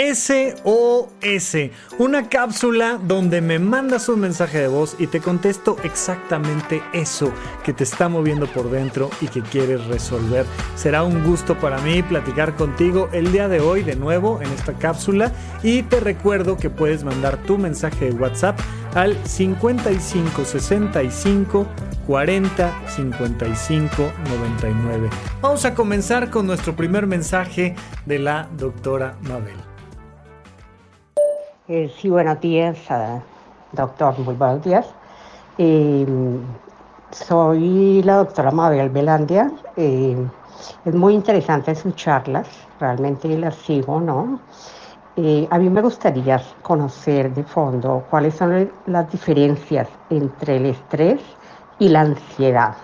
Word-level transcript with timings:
SOS, 0.00 1.56
una 1.98 2.30
cápsula 2.30 2.98
donde 3.02 3.42
me 3.42 3.58
mandas 3.58 4.08
un 4.08 4.20
mensaje 4.20 4.58
de 4.58 4.68
voz 4.68 4.96
y 4.98 5.08
te 5.08 5.20
contesto 5.20 5.76
exactamente 5.82 6.82
eso 6.94 7.30
que 7.64 7.74
te 7.74 7.84
está 7.84 8.08
moviendo 8.08 8.46
por 8.46 8.70
dentro 8.70 9.10
y 9.20 9.28
que 9.28 9.42
quieres 9.42 9.86
resolver. 9.88 10.46
Será 10.74 11.04
un 11.04 11.22
gusto 11.24 11.58
para 11.58 11.82
mí 11.82 12.02
platicar 12.02 12.56
contigo 12.56 13.10
el 13.12 13.30
día 13.30 13.46
de 13.48 13.60
hoy 13.60 13.82
de 13.82 13.96
nuevo 13.96 14.40
en 14.40 14.50
esta 14.52 14.72
cápsula 14.72 15.34
y 15.62 15.82
te 15.82 16.00
recuerdo 16.00 16.56
que 16.56 16.70
puedes 16.70 17.04
mandar 17.04 17.36
tu 17.42 17.58
mensaje 17.58 18.06
de 18.06 18.12
WhatsApp 18.12 18.58
al 18.94 19.14
5565 19.26 21.66
40 22.06 22.88
55 22.88 24.12
99. 24.30 25.10
Vamos 25.42 25.66
a 25.66 25.74
comenzar 25.74 26.30
con 26.30 26.46
nuestro 26.46 26.74
primer 26.74 27.06
mensaje 27.06 27.74
de 28.06 28.18
la 28.18 28.48
doctora 28.56 29.18
Mabel. 29.22 29.69
Eh, 31.72 31.88
sí, 32.00 32.10
buenos 32.10 32.40
días, 32.40 32.76
uh, 32.90 33.20
doctor, 33.70 34.18
muy 34.18 34.34
buenos 34.34 34.64
días. 34.64 34.84
Eh, 35.56 36.04
soy 37.12 38.02
la 38.02 38.16
doctora 38.16 38.50
Mabel 38.50 38.88
Belandia. 38.88 39.52
Eh, 39.76 40.16
es 40.84 40.94
muy 40.96 41.14
interesante 41.14 41.76
sus 41.76 41.94
charlas, 41.94 42.48
realmente 42.80 43.28
las 43.38 43.54
sigo, 43.54 44.00
¿no? 44.00 44.40
a 45.50 45.58
mí 45.58 45.68
me 45.68 45.82
gustaría 45.82 46.42
conocer 46.62 47.32
de 47.34 47.44
fondo 47.44 48.04
cuáles 48.10 48.34
son 48.34 48.72
las 48.86 49.12
diferencias 49.12 49.86
entre 50.08 50.56
el 50.56 50.66
estrés 50.66 51.20
y 51.78 51.88
la 51.88 52.00
ansiedad. 52.00 52.74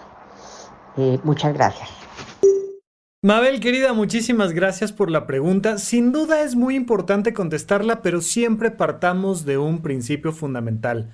muchas 1.24 1.54
gracias. 1.54 2.05
Mabel, 3.26 3.58
querida, 3.58 3.92
muchísimas 3.92 4.52
gracias 4.52 4.92
por 4.92 5.10
la 5.10 5.26
pregunta. 5.26 5.78
Sin 5.78 6.12
duda 6.12 6.42
es 6.42 6.54
muy 6.54 6.76
importante 6.76 7.34
contestarla, 7.34 8.00
pero 8.00 8.20
siempre 8.20 8.70
partamos 8.70 9.44
de 9.44 9.58
un 9.58 9.82
principio 9.82 10.30
fundamental. 10.30 11.12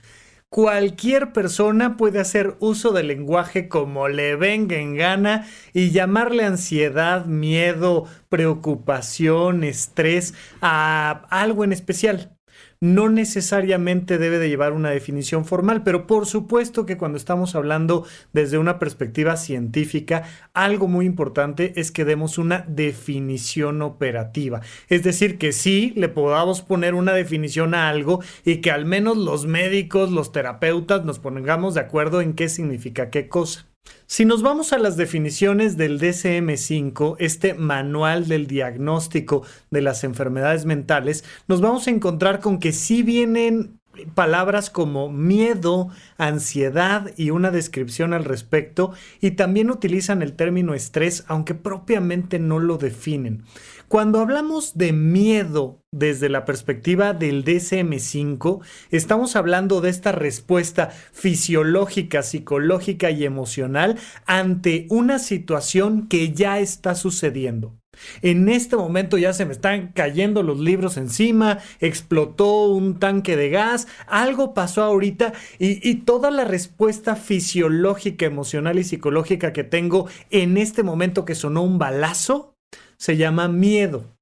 Cualquier 0.51 1.33
persona 1.33 1.97
puede 1.97 2.21
hacer 2.21 2.57
uso 2.61 2.93
del 2.93 3.07
lenguaje 3.09 3.67
como 3.67 4.09
le 4.09 4.37
venga 4.37 4.77
en 4.77 4.95
gana 4.95 5.49
y 5.73 5.91
llamarle 5.91 6.45
ansiedad, 6.45 7.25
miedo, 7.25 8.05
preocupación, 8.29 9.65
estrés 9.65 10.35
a 10.61 11.23
algo 11.31 11.65
en 11.65 11.73
especial 11.73 12.37
no 12.83 13.09
necesariamente 13.09 14.19
debe 14.19 14.41
de 14.41 14.49
llevar 14.49 14.73
una 14.73 14.91
definición 14.91 15.45
formal, 15.45 15.85
pero 15.85 16.09
por 16.09 16.27
supuesto 16.27 16.85
que 16.85 16.97
cuando 16.97 17.17
estamos 17.17 17.55
hablando 17.55 18.05
desde 18.33 18.59
una 18.59 18.81
perspectiva 18.81 19.37
científica, 19.37 20.25
algo 20.53 20.89
muy 20.89 21.07
importante 21.07 21.75
es 21.77 21.93
que 21.93 22.05
demos 22.05 22.39
una 22.39 22.65
definición 22.67 23.83
operativa. 23.83 24.63
Es 24.89 25.05
decir, 25.05 25.39
que 25.39 25.53
sí 25.53 25.93
le 25.95 26.09
podamos 26.09 26.61
poner 26.61 26.95
una 26.95 27.13
definición 27.13 27.73
a 27.75 27.89
algo 27.89 28.21
y 28.45 28.57
que 28.57 28.73
al 28.73 28.85
menos 28.85 29.17
los 29.17 29.47
médicos, 29.47 30.11
los 30.11 30.33
terapeutas 30.33 31.05
nos 31.05 31.21
pongamos 31.21 31.75
de 31.75 31.83
acuerdo 31.83 32.21
en 32.21 32.35
qué 32.35 32.49
significa 32.49 33.11
qué 33.11 33.29
cosa. 33.29 33.72
Si 34.07 34.27
nos 34.27 34.43
vamos 34.43 34.75
a 34.75 34.79
las 34.79 34.99
definiciones 34.99 35.79
del 35.79 35.99
DCM5, 35.99 37.17
este 37.19 37.55
manual 37.55 38.29
del 38.29 38.47
diagnóstico 38.47 39.43
de 39.71 39.81
las 39.81 40.05
enfermedades 40.05 40.67
mentales, 40.67 41.25
nos 41.49 41.63
vamos 41.63 41.87
a 41.87 41.91
encontrar 41.91 42.41
con 42.41 42.59
que 42.59 42.73
sí 42.73 43.03
vienen 43.03 43.81
palabras 44.15 44.71
como 44.71 45.11
miedo, 45.11 45.89
ansiedad 46.19 47.13
y 47.17 47.31
una 47.31 47.51
descripción 47.51 48.13
al 48.13 48.25
respecto, 48.25 48.93
y 49.21 49.33
también 49.33 49.71
utilizan 49.71 50.23
el 50.23 50.35
término 50.35 50.75
estrés, 50.75 51.25
aunque 51.29 51.55
propiamente 51.55 52.39
no 52.39 52.59
lo 52.59 52.79
definen. 52.79 53.45
Cuando 53.89 54.21
hablamos 54.21 54.79
de 54.79 54.93
miedo 54.93 55.83
desde 55.91 56.31
la 56.31 56.47
perspectiva 56.47 57.13
del 57.13 57.45
DSM5, 57.45 58.61
estamos 58.91 59.37
hablando 59.37 59.83
de 59.83 59.91
esta 59.91 60.13
respuesta 60.13 60.89
fisiológica, 61.13 62.23
psicológica 62.23 63.11
y 63.11 63.25
emocional 63.25 63.99
ante 64.25 64.87
una 64.89 65.19
situación 65.19 66.09
que 66.09 66.33
ya 66.33 66.59
está 66.59 66.95
sucediendo. 66.95 67.82
En 68.23 68.49
este 68.49 68.77
momento 68.77 69.19
ya 69.19 69.33
se 69.33 69.45
me 69.45 69.53
están 69.53 69.89
cayendo 69.89 70.43
los 70.43 70.59
libros 70.59 70.97
encima, 70.97 71.59
explotó 71.81 72.69
un 72.69 72.99
tanque 72.99 73.37
de 73.37 73.51
gas, 73.51 73.87
algo 74.07 74.55
pasó 74.55 74.83
ahorita 74.83 75.33
y, 75.59 75.89
y, 75.89 75.97
toda 75.97 76.31
la 76.31 76.45
respuesta 76.45 77.17
fisiológica, 77.17 78.27
emocional 78.27 78.79
y 78.79 78.85
psicológica 78.85 79.53
que 79.53 79.65
tengo 79.65 80.09
en 80.31 80.57
este 80.57 80.83
momento 80.83 81.25
que 81.25 81.35
sonó 81.35 81.63
un 81.63 81.79
balazo, 81.79 82.57
se 82.97 83.17
llama 83.17 83.49
miedo. 83.49 84.17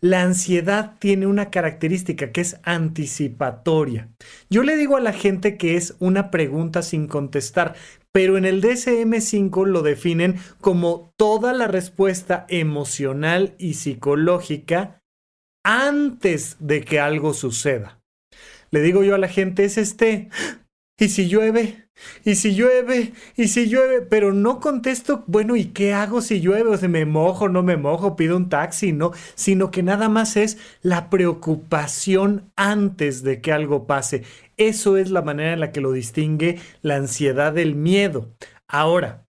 La 0.00 0.22
ansiedad 0.22 0.96
tiene 0.98 1.26
una 1.26 1.50
característica 1.50 2.32
que 2.32 2.40
es 2.40 2.58
anticipatoria. 2.62 4.08
Yo 4.50 4.62
le 4.62 4.76
digo 4.76 4.96
a 4.96 5.00
la 5.00 5.12
gente 5.12 5.56
que 5.56 5.76
es 5.76 5.94
una 5.98 6.30
pregunta 6.30 6.82
sin 6.82 7.06
contestar, 7.06 7.74
pero 8.12 8.36
en 8.36 8.44
el 8.44 8.62
DSM5 8.62 9.66
lo 9.66 9.82
definen 9.82 10.38
como 10.60 11.12
toda 11.16 11.52
la 11.52 11.66
respuesta 11.66 12.46
emocional 12.48 13.54
y 13.58 13.74
psicológica 13.74 15.02
antes 15.64 16.56
de 16.58 16.82
que 16.82 17.00
algo 17.00 17.34
suceda. 17.34 18.00
Le 18.70 18.80
digo 18.80 19.04
yo 19.04 19.14
a 19.14 19.18
la 19.18 19.28
gente, 19.28 19.64
es 19.64 19.78
este, 19.78 20.30
¿y 21.02 21.08
si 21.08 21.28
llueve? 21.28 21.88
Y 22.24 22.36
si 22.36 22.54
llueve, 22.54 23.12
y 23.36 23.48
si 23.48 23.66
llueve, 23.66 24.02
pero 24.02 24.32
no 24.32 24.60
contesto, 24.60 25.24
bueno, 25.26 25.56
¿y 25.56 25.66
qué 25.66 25.92
hago 25.92 26.20
si 26.20 26.40
llueve? 26.40 26.70
O 26.70 26.76
sea, 26.76 26.88
me 26.88 27.04
mojo, 27.04 27.48
no 27.48 27.62
me 27.62 27.76
mojo, 27.76 28.16
pido 28.16 28.36
un 28.36 28.48
taxi, 28.48 28.92
no, 28.92 29.12
sino 29.34 29.70
que 29.70 29.82
nada 29.82 30.08
más 30.08 30.36
es 30.36 30.58
la 30.82 31.10
preocupación 31.10 32.50
antes 32.56 33.22
de 33.22 33.40
que 33.40 33.52
algo 33.52 33.86
pase. 33.86 34.22
Eso 34.56 34.96
es 34.96 35.10
la 35.10 35.22
manera 35.22 35.52
en 35.52 35.60
la 35.60 35.72
que 35.72 35.80
lo 35.80 35.92
distingue 35.92 36.60
la 36.82 36.96
ansiedad 36.96 37.52
del 37.52 37.74
miedo. 37.74 38.32
Ahora, 38.68 39.26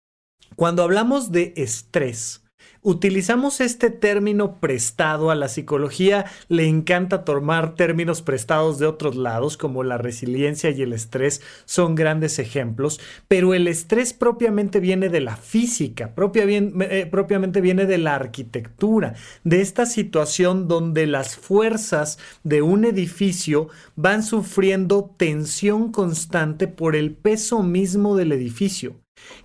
cuando 0.56 0.82
hablamos 0.82 1.32
de 1.32 1.54
estrés, 1.56 2.44
Utilizamos 2.82 3.60
este 3.60 3.90
término 3.90 4.58
prestado 4.58 5.30
a 5.30 5.34
la 5.34 5.48
psicología, 5.48 6.24
le 6.48 6.66
encanta 6.66 7.26
tomar 7.26 7.74
términos 7.74 8.22
prestados 8.22 8.78
de 8.78 8.86
otros 8.86 9.16
lados, 9.16 9.58
como 9.58 9.84
la 9.84 9.98
resiliencia 9.98 10.70
y 10.70 10.80
el 10.80 10.94
estrés 10.94 11.42
son 11.66 11.94
grandes 11.94 12.38
ejemplos, 12.38 12.98
pero 13.28 13.52
el 13.52 13.68
estrés 13.68 14.14
propiamente 14.14 14.80
viene 14.80 15.10
de 15.10 15.20
la 15.20 15.36
física, 15.36 16.14
eh, 16.16 17.08
propiamente 17.10 17.60
viene 17.60 17.84
de 17.84 17.98
la 17.98 18.14
arquitectura, 18.14 19.12
de 19.44 19.60
esta 19.60 19.84
situación 19.84 20.66
donde 20.66 21.06
las 21.06 21.36
fuerzas 21.36 22.18
de 22.44 22.62
un 22.62 22.86
edificio 22.86 23.68
van 23.94 24.22
sufriendo 24.22 25.14
tensión 25.18 25.92
constante 25.92 26.66
por 26.66 26.96
el 26.96 27.12
peso 27.12 27.62
mismo 27.62 28.16
del 28.16 28.32
edificio. 28.32 28.96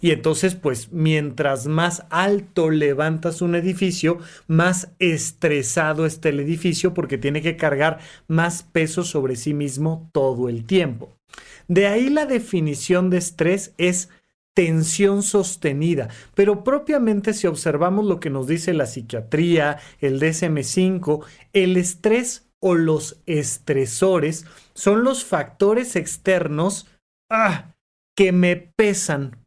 Y 0.01 0.11
entonces, 0.11 0.55
pues, 0.55 0.91
mientras 0.91 1.67
más 1.67 2.05
alto 2.09 2.69
levantas 2.69 3.41
un 3.41 3.55
edificio, 3.55 4.19
más 4.47 4.89
estresado 4.99 6.05
está 6.05 6.29
el 6.29 6.39
edificio 6.39 6.93
porque 6.93 7.17
tiene 7.17 7.41
que 7.41 7.57
cargar 7.57 7.99
más 8.27 8.63
peso 8.63 9.03
sobre 9.03 9.35
sí 9.35 9.53
mismo 9.53 10.09
todo 10.11 10.49
el 10.49 10.65
tiempo. 10.65 11.15
De 11.67 11.87
ahí 11.87 12.09
la 12.09 12.25
definición 12.25 13.09
de 13.09 13.17
estrés 13.17 13.73
es 13.77 14.09
tensión 14.53 15.21
sostenida, 15.21 16.09
pero 16.33 16.63
propiamente 16.63 17.33
si 17.33 17.45
observamos 17.45 18.05
lo 18.05 18.19
que 18.19 18.29
nos 18.29 18.47
dice 18.47 18.73
la 18.73 18.85
psiquiatría, 18.85 19.79
el 19.99 20.19
DSM5, 20.19 21.25
el 21.51 21.75
estrés 21.75 22.47
o 22.59 22.73
los 22.73 23.21
estresores 23.25 24.45
son 24.73 25.03
los 25.03 25.25
factores 25.25 25.95
externos 25.95 26.87
ah, 27.29 27.75
que 28.15 28.31
me 28.31 28.55
pesan 28.55 29.44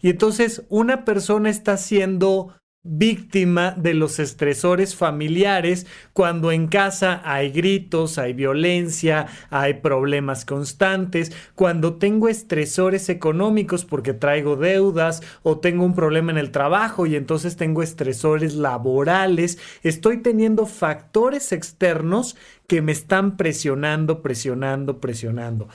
y 0.00 0.10
entonces 0.10 0.62
una 0.68 1.04
persona 1.04 1.50
está 1.50 1.76
siendo 1.76 2.54
víctima 2.84 3.72
de 3.72 3.92
los 3.92 4.18
estresores 4.18 4.94
familiares 4.94 5.86
cuando 6.12 6.52
en 6.52 6.68
casa 6.68 7.20
hay 7.24 7.50
gritos, 7.50 8.18
hay 8.18 8.32
violencia, 8.32 9.26
hay 9.50 9.74
problemas 9.74 10.44
constantes, 10.44 11.32
cuando 11.54 11.96
tengo 11.96 12.28
estresores 12.28 13.08
económicos 13.08 13.84
porque 13.84 14.14
traigo 14.14 14.56
deudas 14.56 15.22
o 15.42 15.58
tengo 15.58 15.84
un 15.84 15.94
problema 15.94 16.30
en 16.30 16.38
el 16.38 16.50
trabajo 16.50 17.04
y 17.06 17.16
entonces 17.16 17.56
tengo 17.56 17.82
estresores 17.82 18.54
laborales, 18.54 19.58
estoy 19.82 20.22
teniendo 20.22 20.64
factores 20.64 21.52
externos 21.52 22.36
que 22.68 22.82
me 22.82 22.92
están 22.92 23.36
presionando, 23.36 24.22
presionando, 24.22 25.00
presionando 25.00 25.68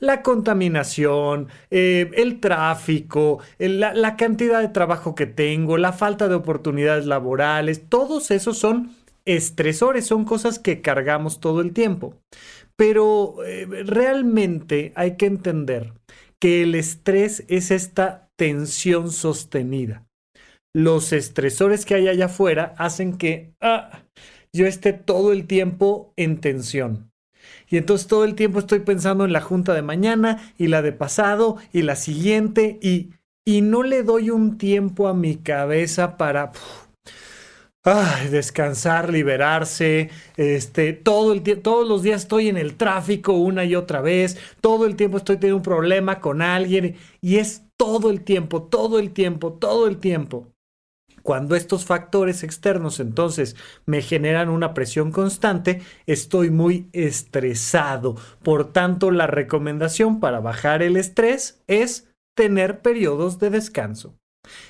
la 0.00 0.22
contaminación, 0.22 1.48
eh, 1.70 2.10
el 2.14 2.40
tráfico, 2.40 3.40
la, 3.58 3.92
la 3.94 4.16
cantidad 4.16 4.60
de 4.60 4.68
trabajo 4.68 5.14
que 5.14 5.26
tengo, 5.26 5.76
la 5.76 5.92
falta 5.92 6.26
de 6.26 6.34
oportunidades 6.34 7.06
laborales, 7.06 7.88
todos 7.88 8.30
esos 8.30 8.58
son 8.58 8.96
estresores, 9.26 10.06
son 10.06 10.24
cosas 10.24 10.58
que 10.58 10.80
cargamos 10.80 11.40
todo 11.40 11.60
el 11.60 11.72
tiempo. 11.72 12.14
Pero 12.76 13.44
eh, 13.44 13.66
realmente 13.84 14.92
hay 14.96 15.16
que 15.16 15.26
entender 15.26 15.92
que 16.40 16.62
el 16.62 16.74
estrés 16.74 17.44
es 17.48 17.70
esta 17.70 18.30
tensión 18.36 19.12
sostenida. 19.12 20.06
Los 20.74 21.12
estresores 21.12 21.84
que 21.84 21.96
hay 21.96 22.08
allá 22.08 22.26
afuera 22.26 22.74
hacen 22.78 23.18
que, 23.18 23.52
ah, 23.60 24.04
yo 24.52 24.66
esté 24.66 24.92
todo 24.92 25.32
el 25.32 25.46
tiempo 25.46 26.12
en 26.16 26.40
tensión. 26.40 27.10
Y 27.68 27.76
entonces 27.76 28.06
todo 28.06 28.24
el 28.24 28.34
tiempo 28.34 28.58
estoy 28.58 28.80
pensando 28.80 29.24
en 29.24 29.32
la 29.32 29.40
junta 29.40 29.74
de 29.74 29.82
mañana 29.82 30.52
y 30.58 30.66
la 30.66 30.82
de 30.82 30.92
pasado 30.92 31.56
y 31.72 31.82
la 31.82 31.96
siguiente 31.96 32.78
y, 32.82 33.10
y 33.44 33.62
no 33.62 33.82
le 33.82 34.02
doy 34.02 34.30
un 34.30 34.58
tiempo 34.58 35.08
a 35.08 35.14
mi 35.14 35.36
cabeza 35.36 36.16
para 36.16 36.52
descansar, 38.30 39.10
liberarse, 39.10 40.10
este, 40.36 40.92
todo 40.92 41.32
el 41.32 41.42
todos 41.62 41.88
los 41.88 42.02
días 42.02 42.22
estoy 42.22 42.48
en 42.48 42.58
el 42.58 42.76
tráfico 42.76 43.32
una 43.32 43.64
y 43.64 43.74
otra 43.74 44.00
vez, 44.00 44.36
todo 44.60 44.86
el 44.86 44.96
tiempo 44.96 45.16
estoy 45.16 45.36
teniendo 45.36 45.56
un 45.56 45.62
problema 45.62 46.20
con 46.20 46.42
alguien 46.42 46.96
y 47.22 47.36
es 47.36 47.62
todo 47.76 48.10
el 48.10 48.22
tiempo, 48.22 48.64
todo 48.64 48.98
el 48.98 49.12
tiempo, 49.12 49.54
todo 49.54 49.86
el 49.86 49.96
tiempo. 49.98 50.48
Cuando 51.30 51.54
estos 51.54 51.84
factores 51.84 52.42
externos 52.42 52.98
entonces 52.98 53.54
me 53.86 54.02
generan 54.02 54.48
una 54.48 54.74
presión 54.74 55.12
constante, 55.12 55.80
estoy 56.06 56.50
muy 56.50 56.88
estresado. 56.92 58.16
Por 58.42 58.72
tanto, 58.72 59.12
la 59.12 59.28
recomendación 59.28 60.18
para 60.18 60.40
bajar 60.40 60.82
el 60.82 60.96
estrés 60.96 61.62
es 61.68 62.12
tener 62.34 62.80
periodos 62.80 63.38
de 63.38 63.50
descanso 63.50 64.19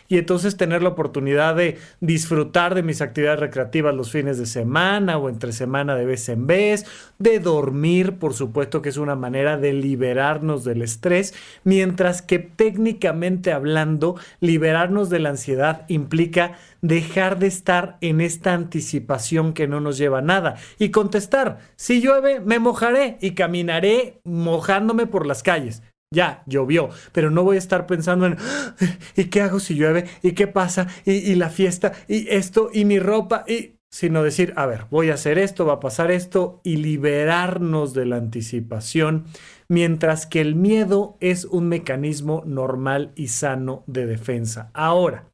y 0.09 0.19
entonces 0.19 0.57
tener 0.57 0.83
la 0.83 0.91
oportunidad 0.91 1.55
de 1.55 1.79
disfrutar 2.01 2.75
de 2.75 2.83
mis 2.83 3.01
actividades 3.01 3.41
recreativas 3.41 3.95
los 3.95 4.11
fines 4.11 4.39
de 4.39 4.47
semana 4.47 5.19
o 5.19 5.29
entre 5.29 5.53
semana 5.53 5.95
de 5.95 6.05
vez 6.05 6.29
en 6.29 6.47
vez, 6.47 6.85
de 7.19 7.39
dormir, 7.39 8.19
por 8.19 8.35
supuesto 8.35 8.83
que 8.83 8.89
es 8.89 8.97
una 8.97 9.15
manera 9.15 9.57
de 9.57 9.73
liberarnos 9.73 10.65
del 10.65 10.83
estrés, 10.83 11.35
mientras 11.65 12.23
que 12.23 12.39
técnicamente 12.39 13.53
hablando, 13.53 14.17
liberarnos 14.41 15.11
de 15.11 15.21
la 15.21 15.31
ansiedad 15.31 15.85
implica 15.89 16.57
dejar 16.83 17.39
de 17.39 17.47
estar 17.47 17.99
en 18.01 18.21
esta 18.21 18.55
anticipación 18.55 19.53
que 19.53 19.69
no 19.69 19.81
nos 19.81 19.99
lleva 19.99 20.19
a 20.19 20.23
nada 20.23 20.57
y 20.79 20.91
contestar, 20.91 21.59
si 21.77 22.01
llueve, 22.01 22.41
me 22.41 22.59
mojaré 22.59 23.19
y 23.21 23.33
caminaré 23.33 24.21
mojándome 24.25 25.07
por 25.07 25.27
las 25.27 25.43
calles. 25.43 25.83
Ya, 26.13 26.43
llovió, 26.47 26.91
pero 27.13 27.31
no 27.31 27.45
voy 27.45 27.57
a 27.57 27.61
estar 27.61 27.87
pensando 27.87 28.27
en 28.27 28.37
¿y 29.17 29.25
qué 29.25 29.43
hago 29.43 29.61
si 29.61 29.75
llueve? 29.77 30.07
¿Y 30.23 30.33
qué 30.33 30.47
pasa? 30.49 30.89
¿Y, 31.05 31.35
la 31.37 31.51
fiesta? 31.51 31.93
¿Y 32.09 32.29
esto? 32.29 32.71
¿Y 32.73 32.85
mi 32.85 32.99
ropa? 32.99 33.45
Y 33.47 33.77
sino 33.93 34.23
decir, 34.23 34.53
a 34.57 34.67
ver, 34.67 34.87
voy 34.91 35.11
a 35.11 35.15
hacer 35.15 35.39
esto, 35.39 35.67
va 35.67 35.75
a 35.75 35.81
pasar 35.81 36.13
esto 36.13 36.61
y 36.63 36.77
liberarnos 36.77 37.93
de 37.93 38.07
la 38.07 38.17
anticipación, 38.17 39.25
mientras 39.69 40.27
que 40.27 40.41
el 40.41 40.55
miedo 40.55 41.17
es 41.19 41.45
un 41.45 41.69
mecanismo 41.69 42.45
normal 42.47 43.11
y 43.17 43.29
sano 43.29 43.83
de 43.89 44.07
defensa. 44.07 44.71
Ahora, 44.75 45.25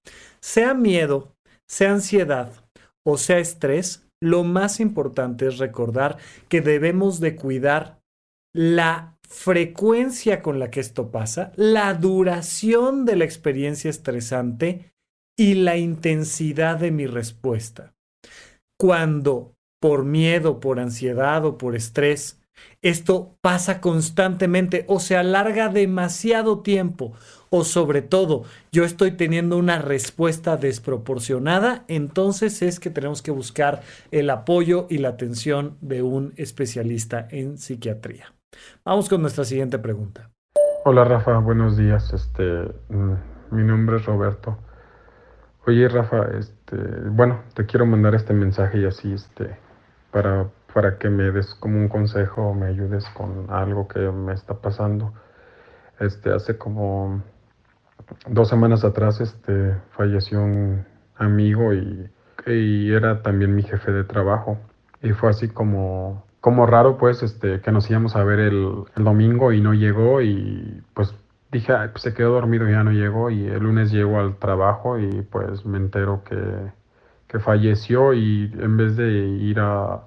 sea 0.41 0.73
miedo, 0.73 1.35
sea 1.67 1.93
ansiedad 1.93 2.51
o 3.07 3.19
sea 3.19 3.39
estrés, 3.39 4.09
lo 4.21 4.43
más 4.43 4.81
importante 4.81 5.47
es 5.47 5.59
recordar 5.59 6.17
que 6.49 6.61
debemos 6.61 7.21
de 7.21 7.37
cuidar 7.37 8.01
la 8.53 9.16
frecuencia 9.27 10.43
con 10.43 10.59
la 10.59 10.71
que 10.71 10.81
esto 10.81 11.11
pasa, 11.11 11.53
la 11.57 11.95
duración 11.95 13.05
de 13.05 13.17
la 13.17 13.25
experiencia 13.25 13.91
estresante 13.91 14.93
y 15.37 15.55
la 15.55 15.77
intensidad 15.77 16.79
de 16.79 16.91
mi 16.91 17.07
respuesta. 17.07 17.95
Cuando 18.79 19.55
por 19.81 20.05
miedo, 20.05 20.61
por 20.61 20.81
ansiedad 20.81 21.45
o 21.45 21.59
por 21.59 21.77
estrés, 21.77 22.41
esto 22.81 23.37
pasa 23.43 23.81
constantemente 23.81 24.85
o 24.89 25.01
se 25.01 25.17
alarga 25.17 25.69
demasiado 25.69 26.61
tiempo 26.61 27.13
o 27.51 27.65
sobre 27.65 28.03
todo 28.03 28.45
yo 28.73 28.85
estoy 28.85 29.13
teniendo 29.13 29.59
una 29.59 29.79
respuesta 29.79 30.57
desproporcionada, 30.57 31.85
entonces 31.89 32.63
es 32.63 32.81
que 32.81 32.91
tenemos 32.91 33.23
que 33.23 33.31
buscar 33.31 33.83
el 34.11 34.31
apoyo 34.31 34.87
y 34.89 34.99
la 34.99 35.11
atención 35.11 35.77
de 35.81 36.03
un 36.03 36.33
especialista 36.37 37.29
en 37.31 37.59
psiquiatría. 37.59 38.36
Vamos 38.85 39.09
con 39.09 39.21
nuestra 39.21 39.45
siguiente 39.45 39.79
pregunta. 39.79 40.31
Hola 40.85 41.05
Rafa, 41.05 41.39
buenos 41.39 41.77
días. 41.77 42.13
Este, 42.13 42.43
mm, 42.89 43.15
mi 43.51 43.65
nombre 43.65 43.97
es 43.97 44.07
Roberto. 44.07 44.57
Oye 45.67 45.89
Rafa, 45.89 46.29
este, 46.39 46.77
bueno, 47.11 47.41
te 47.55 47.67
quiero 47.67 47.87
mandar 47.87 48.15
este 48.15 48.33
mensaje 48.33 48.79
y 48.79 48.85
así, 48.85 49.13
este, 49.13 49.59
para, 50.13 50.49
para 50.73 50.97
que 50.99 51.11
me 51.11 51.33
des 51.33 51.57
como 51.57 51.79
un 51.79 51.89
consejo 51.89 52.51
o 52.51 52.55
me 52.55 52.67
ayudes 52.67 53.05
con 53.17 53.47
algo 53.51 53.89
que 53.89 53.99
me 53.99 54.33
está 54.33 54.55
pasando. 54.55 55.13
Este, 55.99 56.33
hace 56.33 56.57
como 56.57 57.23
dos 58.29 58.49
semanas 58.49 58.85
atrás, 58.85 59.21
este, 59.21 59.75
falleció 59.97 60.43
un 60.43 60.87
amigo 61.17 61.73
y, 61.75 62.11
y 62.47 62.93
era 62.93 63.23
también 63.23 63.55
mi 63.55 63.65
jefe 63.65 63.91
de 63.91 64.05
trabajo. 64.05 64.59
Y 65.03 65.11
fue 65.13 65.31
así 65.31 65.49
como 65.49 66.26
como 66.47 66.65
raro 66.65 66.97
pues 66.97 67.25
este 67.25 67.61
que 67.61 67.73
nos 67.73 67.91
íbamos 67.91 68.15
a 68.15 68.23
ver 68.23 68.39
el, 68.39 68.85
domingo 68.95 69.51
y 69.53 69.61
no 69.61 69.75
llegó 69.75 70.23
y 70.23 70.81
pues 70.95 71.13
dije 71.51 71.73
pues 71.91 72.05
se 72.05 72.15
quedó 72.15 72.35
dormido 72.35 72.69
y 72.69 72.71
ya 72.71 72.85
no 72.85 72.93
llegó 72.93 73.31
y 73.31 73.49
el 73.49 73.65
lunes 73.65 73.91
llegó 73.91 74.21
al 74.21 74.37
trabajo 74.37 74.97
y 74.97 75.23
pues 75.23 75.67
me 75.67 75.77
entero 75.77 76.23
que, 76.23 76.39
que 77.27 77.41
falleció 77.41 78.15
y 78.15 78.53
en 78.61 78.77
vez 78.77 78.97
de 78.97 79.09
ir 79.11 79.59
a 79.59 80.03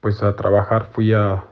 pues 0.00 0.22
a 0.22 0.34
trabajar 0.34 0.86
fui 0.92 1.12
a 1.12 1.44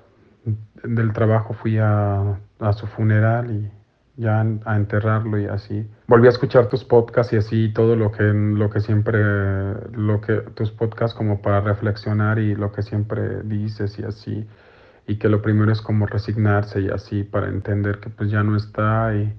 del 0.83 1.13
trabajo 1.13 1.53
fui 1.53 1.77
a, 1.77 2.39
a 2.61 2.73
su 2.73 2.87
funeral 2.87 3.51
y 3.51 3.71
ya 4.17 4.45
a 4.65 4.77
enterrarlo 4.77 5.39
y 5.39 5.47
así. 5.47 5.87
Volví 6.07 6.27
a 6.27 6.31
escuchar 6.31 6.69
tus 6.69 6.85
podcasts 6.85 7.33
y 7.33 7.37
así 7.37 7.73
todo 7.73 7.97
lo 7.97 8.13
que 8.13 8.23
lo 8.23 8.71
que 8.71 8.81
siempre 8.81 9.19
lo 9.93 10.21
que 10.21 10.37
tus 10.55 10.71
podcasts 10.71 11.17
como 11.17 11.43
para 11.43 11.61
reflexionar 11.61 12.39
y 12.39 12.55
lo 12.55 12.73
que 12.73 12.83
siempre 12.83 13.43
dices 13.43 13.99
y 13.99 14.05
así 14.05 14.47
y 15.07 15.17
que 15.17 15.29
lo 15.29 15.43
primero 15.43 15.71
es 15.71 15.83
como 15.83 16.07
resignarse 16.07 16.81
y 16.81 16.89
así 16.89 17.25
para 17.25 17.49
entender 17.49 18.01
que 18.01 18.11
pues 18.11 18.31
ya 18.31 18.43
no 18.43 18.57
está 18.57 19.15
y, 19.15 19.33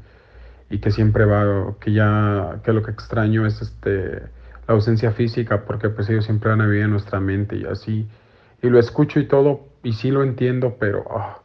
y 0.70 0.80
que 0.80 0.92
siempre 0.92 1.26
va 1.26 1.76
que 1.80 1.94
ya 1.94 2.60
que 2.64 2.72
lo 2.72 2.84
que 2.84 2.92
extraño 2.92 3.46
es 3.46 3.62
este 3.62 4.22
la 4.68 4.74
ausencia 4.76 5.12
física 5.12 5.66
porque 5.66 5.90
pues 5.90 6.10
ellos 6.10 6.26
siempre 6.26 6.50
van 6.52 6.62
a 6.62 6.68
vivir 6.68 6.84
en 6.84 6.92
nuestra 6.92 7.20
mente 7.20 7.56
y 7.56 7.66
así 7.66 8.08
y 8.62 8.70
lo 8.70 8.80
escucho 8.80 9.20
y 9.20 9.28
todo 9.28 9.70
y 9.82 9.94
sí 9.94 10.12
lo 10.12 10.24
entiendo 10.24 10.78
pero 10.80 11.06
ah, 11.10 11.40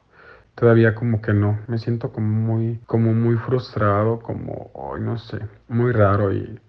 todavía 0.55 0.95
como 0.95 1.21
que 1.23 1.33
no, 1.33 1.59
me 1.69 1.79
siento 1.79 2.13
como 2.13 2.29
muy, 2.29 2.81
como 2.87 3.15
muy 3.15 3.37
frustrado, 3.37 4.21
como, 4.21 4.71
no 5.01 5.19
sé, 5.19 5.41
muy 5.69 5.93
raro. 5.93 6.33
Y, 6.33 6.61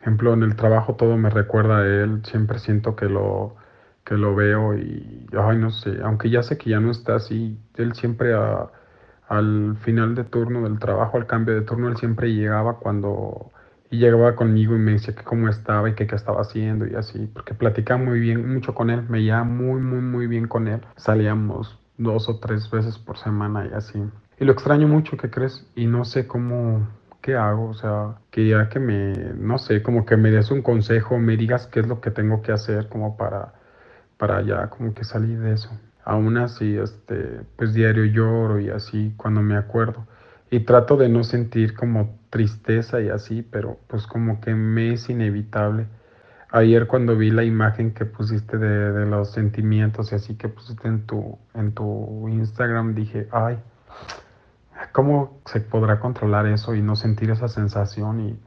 ejemplo, 0.00 0.34
en 0.34 0.42
el 0.42 0.56
trabajo 0.56 0.94
todo 0.96 1.16
me 1.16 1.30
recuerda 1.30 1.78
a 1.78 1.86
él, 1.86 2.22
siempre 2.24 2.58
siento 2.58 2.96
que 2.96 3.06
lo, 3.06 3.56
que 4.04 4.14
lo 4.16 4.34
veo 4.34 4.76
y, 4.76 5.26
ay, 5.38 5.58
no 5.58 5.70
sé, 5.70 5.98
aunque 6.02 6.30
ya 6.30 6.42
sé 6.42 6.58
que 6.58 6.70
ya 6.70 6.80
no 6.80 6.90
está 6.90 7.16
así, 7.16 7.58
él 7.76 7.94
siempre 7.94 8.34
al 9.28 9.76
final 9.82 10.14
de 10.14 10.24
turno 10.24 10.62
del 10.62 10.78
trabajo, 10.78 11.16
al 11.16 11.26
cambio 11.26 11.54
de 11.54 11.62
turno, 11.62 11.88
él 11.88 11.96
siempre 11.96 12.32
llegaba 12.34 12.78
cuando 12.78 13.50
y 13.90 13.98
llegaba 13.98 14.34
conmigo 14.36 14.74
y 14.74 14.78
me 14.78 14.92
decía 14.92 15.14
que 15.14 15.22
cómo 15.24 15.48
estaba 15.48 15.88
y 15.88 15.94
que 15.94 16.06
qué 16.06 16.16
estaba 16.16 16.40
haciendo 16.40 16.86
y 16.86 16.94
así, 16.96 17.30
porque 17.32 17.54
platicaba 17.54 18.02
muy 18.02 18.20
bien, 18.20 18.52
mucho 18.52 18.74
con 18.74 18.90
él, 18.90 19.04
me 19.08 19.22
llevaba 19.22 19.44
muy, 19.44 19.80
muy, 19.80 20.00
muy 20.00 20.26
bien 20.26 20.48
con 20.48 20.68
él. 20.68 20.80
Salíamos 20.96 21.78
dos 21.96 22.28
o 22.28 22.38
tres 22.38 22.70
veces 22.70 22.98
por 22.98 23.18
semana 23.18 23.66
y 23.70 23.74
así. 23.74 24.02
Y 24.38 24.44
lo 24.44 24.52
extraño 24.52 24.88
mucho, 24.88 25.16
¿qué 25.16 25.30
crees? 25.30 25.66
Y 25.74 25.86
no 25.86 26.04
sé 26.04 26.26
cómo, 26.26 26.88
qué 27.22 27.36
hago, 27.36 27.68
o 27.68 27.74
sea, 27.74 28.16
que 28.30 28.48
ya 28.48 28.68
que 28.68 28.80
me, 28.80 29.14
no 29.36 29.58
sé, 29.58 29.82
como 29.82 30.04
que 30.04 30.16
me 30.16 30.30
des 30.30 30.50
un 30.50 30.62
consejo, 30.62 31.18
me 31.18 31.36
digas 31.36 31.66
qué 31.66 31.80
es 31.80 31.86
lo 31.86 32.00
que 32.00 32.10
tengo 32.10 32.42
que 32.42 32.52
hacer 32.52 32.88
como 32.88 33.16
para, 33.16 33.54
para 34.18 34.42
ya 34.42 34.68
como 34.70 34.94
que 34.94 35.04
salir 35.04 35.40
de 35.40 35.54
eso. 35.54 35.70
Aún 36.04 36.36
así, 36.36 36.76
este, 36.76 37.40
pues 37.56 37.72
diario 37.72 38.04
lloro 38.04 38.60
y 38.60 38.70
así 38.70 39.14
cuando 39.16 39.40
me 39.40 39.56
acuerdo. 39.56 40.06
Y 40.50 40.60
trato 40.60 40.96
de 40.96 41.08
no 41.08 41.24
sentir 41.24 41.74
como 41.74 42.18
tristeza 42.30 43.00
y 43.00 43.08
así, 43.08 43.42
pero 43.42 43.78
pues 43.86 44.06
como 44.06 44.40
que 44.40 44.54
me 44.54 44.92
es 44.92 45.08
inevitable 45.08 45.86
ayer 46.54 46.86
cuando 46.86 47.16
vi 47.16 47.32
la 47.32 47.42
imagen 47.42 47.92
que 47.94 48.04
pusiste 48.04 48.58
de, 48.58 49.06
los 49.06 49.32
sentimientos 49.32 50.12
y 50.12 50.14
así 50.14 50.36
que 50.36 50.48
pusiste 50.48 50.86
en 50.86 51.04
tu, 51.04 51.36
en 51.52 51.72
tu 51.74 52.28
Instagram, 52.28 52.94
dije, 52.94 53.28
ay, 53.32 53.58
¿cómo 54.92 55.40
se 55.46 55.60
podrá 55.60 55.98
controlar 55.98 56.46
eso 56.46 56.76
y 56.76 56.80
no 56.80 56.94
sentir 56.94 57.30
esa 57.30 57.48
sensación 57.48 58.20
y, 58.20 58.38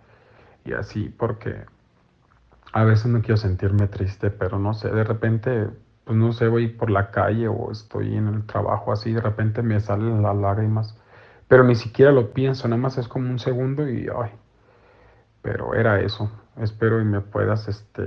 y 0.63 0.73
así? 0.73 1.13
Porque 1.17 1.65
a 2.71 2.85
veces 2.85 3.07
no 3.07 3.19
quiero 3.19 3.35
sentirme 3.35 3.87
triste, 3.87 4.29
pero 4.31 4.57
no 4.57 4.73
sé, 4.73 4.89
de 4.89 5.03
repente, 5.03 5.67
pues 6.05 6.17
no 6.17 6.31
sé, 6.31 6.47
voy 6.47 6.69
por 6.69 6.89
la 6.89 7.11
calle 7.11 7.49
o 7.49 7.71
estoy 7.73 8.15
en 8.15 8.29
el 8.29 8.45
trabajo 8.45 8.93
así, 8.93 9.11
de 9.11 9.21
repente 9.21 9.61
me 9.63 9.81
salen 9.81 10.21
las 10.21 10.35
lágrimas, 10.37 10.97
pero 11.49 11.65
ni 11.65 11.75
siquiera 11.75 12.13
lo 12.13 12.31
pienso, 12.31 12.69
nada 12.69 12.81
más 12.81 12.97
es 12.97 13.09
como 13.09 13.29
un 13.29 13.39
segundo 13.39 13.89
y, 13.89 14.07
ay, 14.07 14.31
pero 15.41 15.73
era 15.73 15.99
eso 15.99 16.31
espero 16.61 17.01
y 17.01 17.05
me 17.05 17.21
puedas 17.21 17.67
este, 17.67 18.05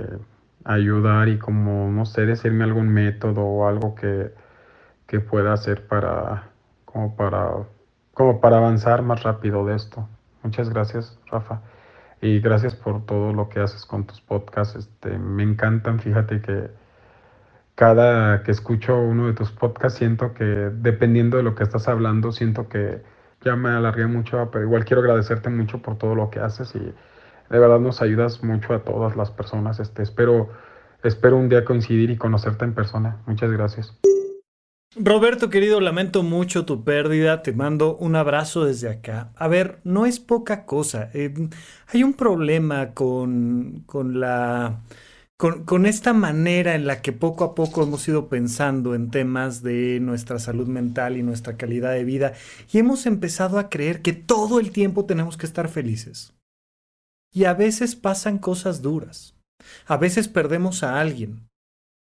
ayudar 0.63 1.29
y 1.29 1.39
como, 1.39 1.89
no 1.91 2.05
sé, 2.05 2.25
decirme 2.25 2.63
algún 2.63 2.89
método 2.89 3.41
o 3.41 3.67
algo 3.67 3.95
que, 3.95 4.33
que 5.07 5.19
pueda 5.19 5.53
hacer 5.53 5.87
para, 5.87 6.49
como 6.85 7.15
para, 7.15 7.51
como 8.13 8.39
para 8.41 8.57
avanzar 8.57 9.01
más 9.01 9.23
rápido 9.23 9.65
de 9.65 9.75
esto. 9.75 10.07
Muchas 10.43 10.69
gracias, 10.69 11.19
Rafa. 11.27 11.61
Y 12.21 12.39
gracias 12.39 12.75
por 12.75 13.05
todo 13.05 13.33
lo 13.33 13.49
que 13.49 13.59
haces 13.59 13.85
con 13.85 14.05
tus 14.05 14.21
podcasts. 14.21 14.75
Este, 14.75 15.17
me 15.17 15.43
encantan, 15.43 15.99
fíjate 15.99 16.41
que 16.41 16.69
cada 17.75 18.43
que 18.43 18.51
escucho 18.51 18.99
uno 18.99 19.27
de 19.27 19.33
tus 19.33 19.51
podcasts 19.51 19.97
siento 19.97 20.33
que 20.33 20.43
dependiendo 20.43 21.37
de 21.37 21.43
lo 21.43 21.55
que 21.55 21.63
estás 21.63 21.87
hablando, 21.87 22.31
siento 22.31 22.69
que 22.69 23.01
ya 23.41 23.55
me 23.55 23.69
alargué 23.69 24.05
mucho, 24.05 24.49
pero 24.51 24.65
igual 24.65 24.85
quiero 24.85 25.01
agradecerte 25.01 25.49
mucho 25.49 25.81
por 25.81 25.97
todo 25.97 26.13
lo 26.13 26.29
que 26.29 26.39
haces 26.39 26.75
y 26.75 26.93
de 27.51 27.59
verdad 27.59 27.79
nos 27.79 28.01
ayudas 28.01 28.43
mucho 28.43 28.73
a 28.73 28.79
todas 28.79 29.15
las 29.17 29.29
personas. 29.29 29.79
Este, 29.79 30.03
espero, 30.03 30.49
espero 31.03 31.37
un 31.37 31.49
día 31.49 31.65
coincidir 31.65 32.09
y 32.09 32.17
conocerte 32.17 32.63
en 32.65 32.73
persona. 32.73 33.21
Muchas 33.27 33.51
gracias. 33.51 33.93
Roberto, 34.95 35.49
querido, 35.49 35.79
lamento 35.79 36.23
mucho 36.23 36.65
tu 36.65 36.83
pérdida. 36.83 37.43
Te 37.43 37.53
mando 37.53 37.95
un 37.97 38.15
abrazo 38.15 38.65
desde 38.65 38.89
acá. 38.89 39.31
A 39.35 39.47
ver, 39.47 39.79
no 39.83 40.05
es 40.05 40.19
poca 40.19 40.65
cosa. 40.65 41.09
Eh, 41.13 41.33
hay 41.87 42.03
un 42.03 42.13
problema 42.13 42.93
con, 42.93 43.83
con 43.85 44.19
la 44.19 44.81
con, 45.65 45.87
esta 45.87 46.13
manera 46.13 46.75
en 46.75 46.85
la 46.85 47.01
que 47.01 47.13
poco 47.13 47.43
a 47.43 47.55
poco 47.55 47.81
hemos 47.81 48.07
ido 48.07 48.29
pensando 48.29 48.93
en 48.93 49.09
temas 49.09 49.63
de 49.63 49.99
nuestra 49.99 50.37
salud 50.37 50.67
mental 50.67 51.17
y 51.17 51.23
nuestra 51.23 51.57
calidad 51.57 51.93
de 51.93 52.03
vida 52.03 52.33
y 52.71 52.77
hemos 52.77 53.07
empezado 53.07 53.57
a 53.57 53.67
creer 53.67 54.03
que 54.03 54.13
todo 54.13 54.59
el 54.59 54.71
tiempo 54.71 55.05
tenemos 55.05 55.37
que 55.37 55.47
estar 55.47 55.67
felices. 55.67 56.35
Y 57.33 57.45
a 57.45 57.53
veces 57.53 57.95
pasan 57.95 58.37
cosas 58.37 58.81
duras. 58.81 59.35
A 59.85 59.97
veces 59.97 60.27
perdemos 60.27 60.83
a 60.83 60.99
alguien. 60.99 61.47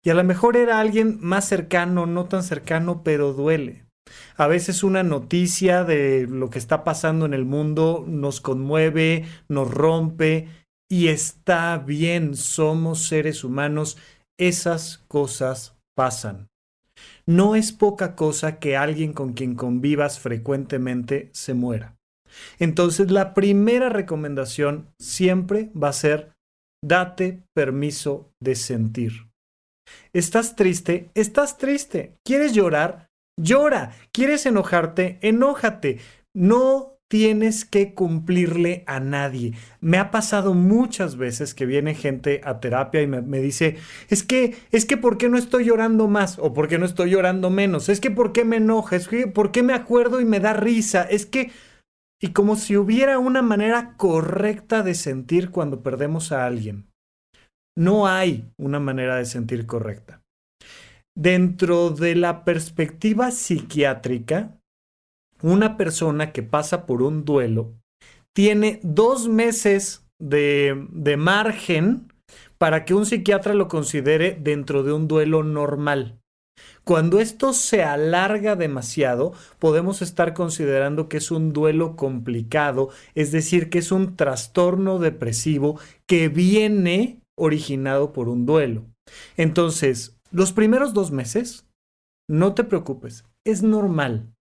Y 0.04 0.10
a 0.10 0.14
lo 0.14 0.24
mejor 0.24 0.56
era 0.56 0.80
alguien 0.80 1.18
más 1.20 1.48
cercano, 1.48 2.06
no 2.06 2.26
tan 2.26 2.42
cercano, 2.42 3.02
pero 3.02 3.32
duele. 3.32 3.86
A 4.36 4.46
veces 4.46 4.82
una 4.82 5.02
noticia 5.02 5.84
de 5.84 6.26
lo 6.28 6.50
que 6.50 6.58
está 6.58 6.84
pasando 6.84 7.24
en 7.24 7.32
el 7.32 7.46
mundo 7.46 8.04
nos 8.06 8.42
conmueve, 8.42 9.24
nos 9.48 9.70
rompe 9.70 10.48
y 10.90 11.08
está 11.08 11.78
bien, 11.78 12.36
somos 12.36 13.06
seres 13.06 13.44
humanos, 13.44 13.96
esas 14.38 14.98
cosas 15.08 15.74
pasan. 15.96 16.48
No 17.26 17.56
es 17.56 17.72
poca 17.72 18.14
cosa 18.14 18.58
que 18.58 18.76
alguien 18.76 19.14
con 19.14 19.32
quien 19.32 19.54
convivas 19.54 20.20
frecuentemente 20.20 21.30
se 21.32 21.54
muera. 21.54 21.93
Entonces 22.58 23.10
la 23.10 23.34
primera 23.34 23.88
recomendación 23.88 24.88
siempre 24.98 25.70
va 25.80 25.88
a 25.88 25.92
ser 25.92 26.32
date 26.82 27.42
permiso 27.54 28.30
de 28.40 28.54
sentir. 28.54 29.28
¿Estás 30.12 30.56
triste? 30.56 31.10
Estás 31.14 31.58
triste. 31.58 32.16
¿Quieres 32.24 32.52
llorar? 32.52 33.10
Llora. 33.38 33.92
¿Quieres 34.12 34.46
enojarte? 34.46 35.18
Enójate. 35.22 35.98
No 36.34 36.94
tienes 37.08 37.64
que 37.64 37.94
cumplirle 37.94 38.82
a 38.86 38.98
nadie. 38.98 39.52
Me 39.80 39.98
ha 39.98 40.10
pasado 40.10 40.54
muchas 40.54 41.16
veces 41.16 41.54
que 41.54 41.66
viene 41.66 41.94
gente 41.94 42.40
a 42.44 42.60
terapia 42.60 43.02
y 43.02 43.06
me, 43.06 43.38
dice, 43.40 43.76
es 44.08 44.22
que, 44.22 44.56
es 44.72 44.84
que, 44.84 44.96
¿por 44.96 45.18
qué 45.18 45.28
no 45.28 45.38
estoy 45.38 45.66
llorando 45.66 46.08
más? 46.08 46.38
O 46.38 46.52
¿por 46.54 46.66
qué 46.66 46.78
no 46.78 46.86
estoy 46.86 47.10
llorando 47.10 47.50
menos? 47.50 47.88
Es 47.88 48.00
que, 48.00 48.10
¿por 48.10 48.32
qué 48.32 48.44
me 48.44 48.56
enoja? 48.56 48.96
Es 48.96 49.06
que, 49.06 49.26
¿por 49.26 49.52
qué 49.52 49.62
me 49.62 49.74
acuerdo 49.74 50.20
y 50.20 50.24
me 50.24 50.40
da 50.40 50.52
risa? 50.54 51.02
Es 51.02 51.26
que... 51.26 51.52
Y 52.24 52.32
como 52.32 52.56
si 52.56 52.74
hubiera 52.78 53.18
una 53.18 53.42
manera 53.42 53.98
correcta 53.98 54.82
de 54.82 54.94
sentir 54.94 55.50
cuando 55.50 55.82
perdemos 55.82 56.32
a 56.32 56.46
alguien. 56.46 56.86
No 57.76 58.06
hay 58.06 58.50
una 58.56 58.80
manera 58.80 59.16
de 59.16 59.26
sentir 59.26 59.66
correcta. 59.66 60.22
Dentro 61.14 61.90
de 61.90 62.14
la 62.14 62.42
perspectiva 62.42 63.30
psiquiátrica, 63.30 64.58
una 65.42 65.76
persona 65.76 66.32
que 66.32 66.42
pasa 66.42 66.86
por 66.86 67.02
un 67.02 67.26
duelo 67.26 67.74
tiene 68.34 68.80
dos 68.82 69.28
meses 69.28 70.06
de, 70.18 70.86
de 70.92 71.18
margen 71.18 72.10
para 72.56 72.86
que 72.86 72.94
un 72.94 73.04
psiquiatra 73.04 73.52
lo 73.52 73.68
considere 73.68 74.34
dentro 74.40 74.82
de 74.82 74.94
un 74.94 75.08
duelo 75.08 75.42
normal. 75.42 76.22
Cuando 76.84 77.18
esto 77.18 77.52
se 77.54 77.82
alarga 77.82 78.56
demasiado, 78.56 79.32
podemos 79.58 80.02
estar 80.02 80.34
considerando 80.34 81.08
que 81.08 81.16
es 81.16 81.30
un 81.30 81.52
duelo 81.52 81.96
complicado, 81.96 82.90
es 83.14 83.32
decir, 83.32 83.70
que 83.70 83.78
es 83.78 83.90
un 83.90 84.16
trastorno 84.16 84.98
depresivo 84.98 85.78
que 86.06 86.28
viene 86.28 87.20
originado 87.36 88.12
por 88.12 88.28
un 88.28 88.44
duelo. 88.44 88.84
Entonces, 89.36 90.18
los 90.30 90.52
primeros 90.52 90.92
dos 90.92 91.10
meses, 91.10 91.66
no 92.28 92.54
te 92.54 92.64
preocupes, 92.64 93.24
es 93.44 93.62
normal. 93.62 94.33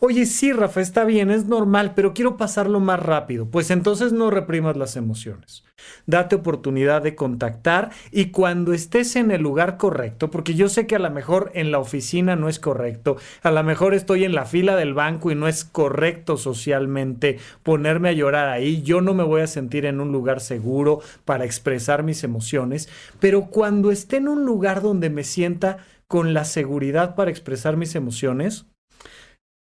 Oye, 0.00 0.26
sí, 0.26 0.52
Rafa, 0.52 0.80
está 0.80 1.04
bien, 1.04 1.30
es 1.30 1.46
normal, 1.46 1.92
pero 1.94 2.14
quiero 2.14 2.36
pasarlo 2.36 2.80
más 2.80 3.00
rápido. 3.00 3.46
Pues 3.46 3.70
entonces 3.70 4.12
no 4.12 4.30
reprimas 4.30 4.76
las 4.76 4.96
emociones. 4.96 5.64
Date 6.06 6.36
oportunidad 6.36 7.02
de 7.02 7.14
contactar 7.14 7.90
y 8.10 8.26
cuando 8.26 8.72
estés 8.72 9.16
en 9.16 9.30
el 9.30 9.42
lugar 9.42 9.76
correcto, 9.76 10.30
porque 10.30 10.54
yo 10.54 10.68
sé 10.68 10.86
que 10.86 10.96
a 10.96 11.00
lo 11.00 11.10
mejor 11.10 11.50
en 11.54 11.70
la 11.70 11.78
oficina 11.78 12.34
no 12.34 12.48
es 12.48 12.58
correcto, 12.58 13.16
a 13.42 13.50
lo 13.50 13.62
mejor 13.62 13.94
estoy 13.94 14.24
en 14.24 14.34
la 14.34 14.46
fila 14.46 14.76
del 14.76 14.94
banco 14.94 15.30
y 15.30 15.34
no 15.34 15.48
es 15.48 15.64
correcto 15.64 16.36
socialmente 16.36 17.38
ponerme 17.62 18.08
a 18.08 18.12
llorar 18.12 18.48
ahí, 18.48 18.82
yo 18.82 19.00
no 19.00 19.14
me 19.14 19.22
voy 19.22 19.42
a 19.42 19.46
sentir 19.46 19.84
en 19.84 20.00
un 20.00 20.12
lugar 20.12 20.40
seguro 20.40 21.00
para 21.24 21.44
expresar 21.44 22.02
mis 22.02 22.24
emociones, 22.24 22.88
pero 23.20 23.46
cuando 23.50 23.90
esté 23.90 24.16
en 24.16 24.28
un 24.28 24.44
lugar 24.44 24.80
donde 24.80 25.10
me 25.10 25.24
sienta 25.24 25.78
con 26.08 26.34
la 26.34 26.44
seguridad 26.44 27.14
para 27.14 27.30
expresar 27.30 27.76
mis 27.76 27.94
emociones, 27.94 28.66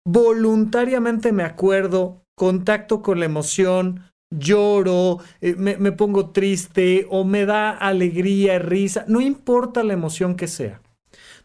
voluntariamente 0.05 1.31
me 1.31 1.43
acuerdo, 1.43 2.23
contacto 2.35 3.01
con 3.01 3.19
la 3.19 3.25
emoción, 3.25 4.11
lloro, 4.31 5.19
eh, 5.41 5.55
me, 5.55 5.91
pongo 5.91 6.31
triste 6.31 7.05
o 7.09 7.23
me 7.23 7.45
da 7.45 7.71
alegría, 7.71 8.59
risa, 8.59 9.05
no 9.07 9.21
importa 9.21 9.83
la 9.83 9.93
emoción 9.93 10.35
que 10.35 10.47
sea. 10.47 10.81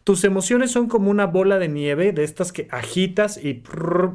Tus 0.03 0.23
emociones 0.23 0.71
son 0.71 0.87
como 0.87 1.11
una 1.11 1.25
bola 1.25 1.59
de 1.59 1.67
nieve 1.67 2.13
de 2.13 2.23
estas 2.23 2.53
que 2.53 2.69
agitas 2.71 3.37
y, 3.43 3.61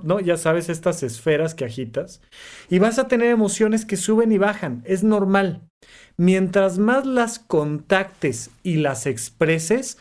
¿no? 0.04 0.20
Ya 0.20 0.38
sabes, 0.38 0.70
estas 0.70 1.02
esferas 1.02 1.54
que 1.54 1.66
agitas. 1.66 2.22
Y 2.70 2.78
vas 2.78 2.98
a 2.98 3.08
tener 3.08 3.28
emociones 3.28 3.84
que 3.84 3.98
suben 3.98 4.32
y 4.32 4.38
bajan. 4.38 4.82
Es 4.86 5.04
normal. 5.04 5.68
Mientras 6.16 6.78
más 6.78 7.04
las 7.04 7.38
contactes 7.38 8.48
y 8.62 8.76
las 8.76 9.04
expreses, 9.04 9.98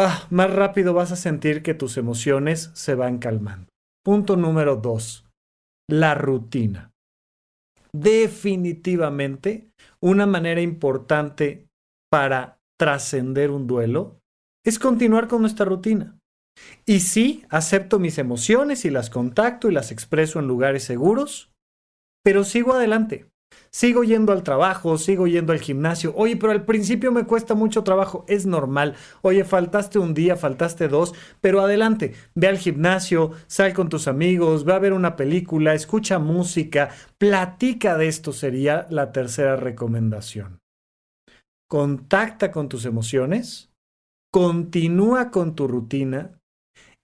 ah, 0.00 0.26
más 0.30 0.52
rápido 0.52 0.94
vas 0.94 1.12
a 1.12 1.16
sentir 1.16 1.62
que 1.62 1.74
tus 1.74 1.96
emociones 1.96 2.70
se 2.74 2.94
van 2.94 3.18
calmando. 3.18 3.68
Punto 4.02 4.36
número 4.36 4.76
dos, 4.76 5.26
la 5.88 6.14
rutina. 6.14 6.90
Definitivamente, 7.92 9.70
una 10.00 10.26
manera 10.26 10.60
importante 10.60 11.66
para 12.10 12.58
trascender 12.78 13.50
un 13.50 13.66
duelo 13.66 14.20
es 14.64 14.78
continuar 14.78 15.28
con 15.28 15.42
nuestra 15.42 15.66
rutina. 15.66 16.18
Y 16.86 17.00
sí, 17.00 17.44
acepto 17.50 17.98
mis 17.98 18.18
emociones 18.18 18.84
y 18.84 18.90
las 18.90 19.10
contacto 19.10 19.68
y 19.68 19.72
las 19.72 19.92
expreso 19.92 20.38
en 20.38 20.46
lugares 20.46 20.84
seguros, 20.84 21.52
pero 22.22 22.44
sigo 22.44 22.74
adelante. 22.74 23.29
Sigo 23.70 24.02
yendo 24.02 24.32
al 24.32 24.42
trabajo, 24.42 24.98
sigo 24.98 25.26
yendo 25.28 25.52
al 25.52 25.60
gimnasio. 25.60 26.12
Oye, 26.16 26.36
pero 26.36 26.52
al 26.52 26.64
principio 26.64 27.12
me 27.12 27.24
cuesta 27.24 27.54
mucho 27.54 27.84
trabajo. 27.84 28.24
Es 28.26 28.46
normal. 28.46 28.96
Oye, 29.22 29.44
faltaste 29.44 29.98
un 29.98 30.12
día, 30.12 30.36
faltaste 30.36 30.88
dos, 30.88 31.14
pero 31.40 31.60
adelante. 31.60 32.14
Ve 32.34 32.48
al 32.48 32.58
gimnasio, 32.58 33.30
sal 33.46 33.72
con 33.72 33.88
tus 33.88 34.08
amigos, 34.08 34.64
ve 34.64 34.72
a 34.72 34.78
ver 34.78 34.92
una 34.92 35.14
película, 35.14 35.74
escucha 35.74 36.18
música, 36.18 36.90
platica 37.18 37.96
de 37.96 38.08
esto 38.08 38.32
sería 38.32 38.86
la 38.90 39.12
tercera 39.12 39.56
recomendación. 39.56 40.60
Contacta 41.68 42.50
con 42.50 42.68
tus 42.68 42.84
emociones, 42.84 43.70
continúa 44.32 45.30
con 45.30 45.54
tu 45.54 45.68
rutina, 45.68 46.39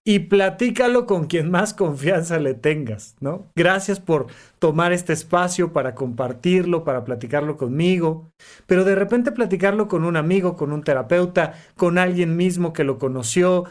y 0.08 0.20
platícalo 0.20 1.04
con 1.04 1.26
quien 1.26 1.50
más 1.50 1.74
confianza 1.74 2.38
le 2.38 2.54
tengas, 2.54 3.16
¿no? 3.18 3.50
Gracias 3.56 3.98
por 3.98 4.28
tomar 4.60 4.92
este 4.92 5.12
espacio 5.12 5.72
para 5.72 5.96
compartirlo, 5.96 6.84
para 6.84 7.02
platicarlo 7.02 7.56
conmigo, 7.56 8.30
pero 8.66 8.84
de 8.84 8.94
repente 8.94 9.32
platicarlo 9.32 9.88
con 9.88 10.04
un 10.04 10.16
amigo, 10.16 10.56
con 10.56 10.70
un 10.70 10.84
terapeuta, 10.84 11.54
con 11.76 11.98
alguien 11.98 12.36
mismo 12.36 12.72
que 12.72 12.84
lo 12.84 12.98
conoció 12.98 13.64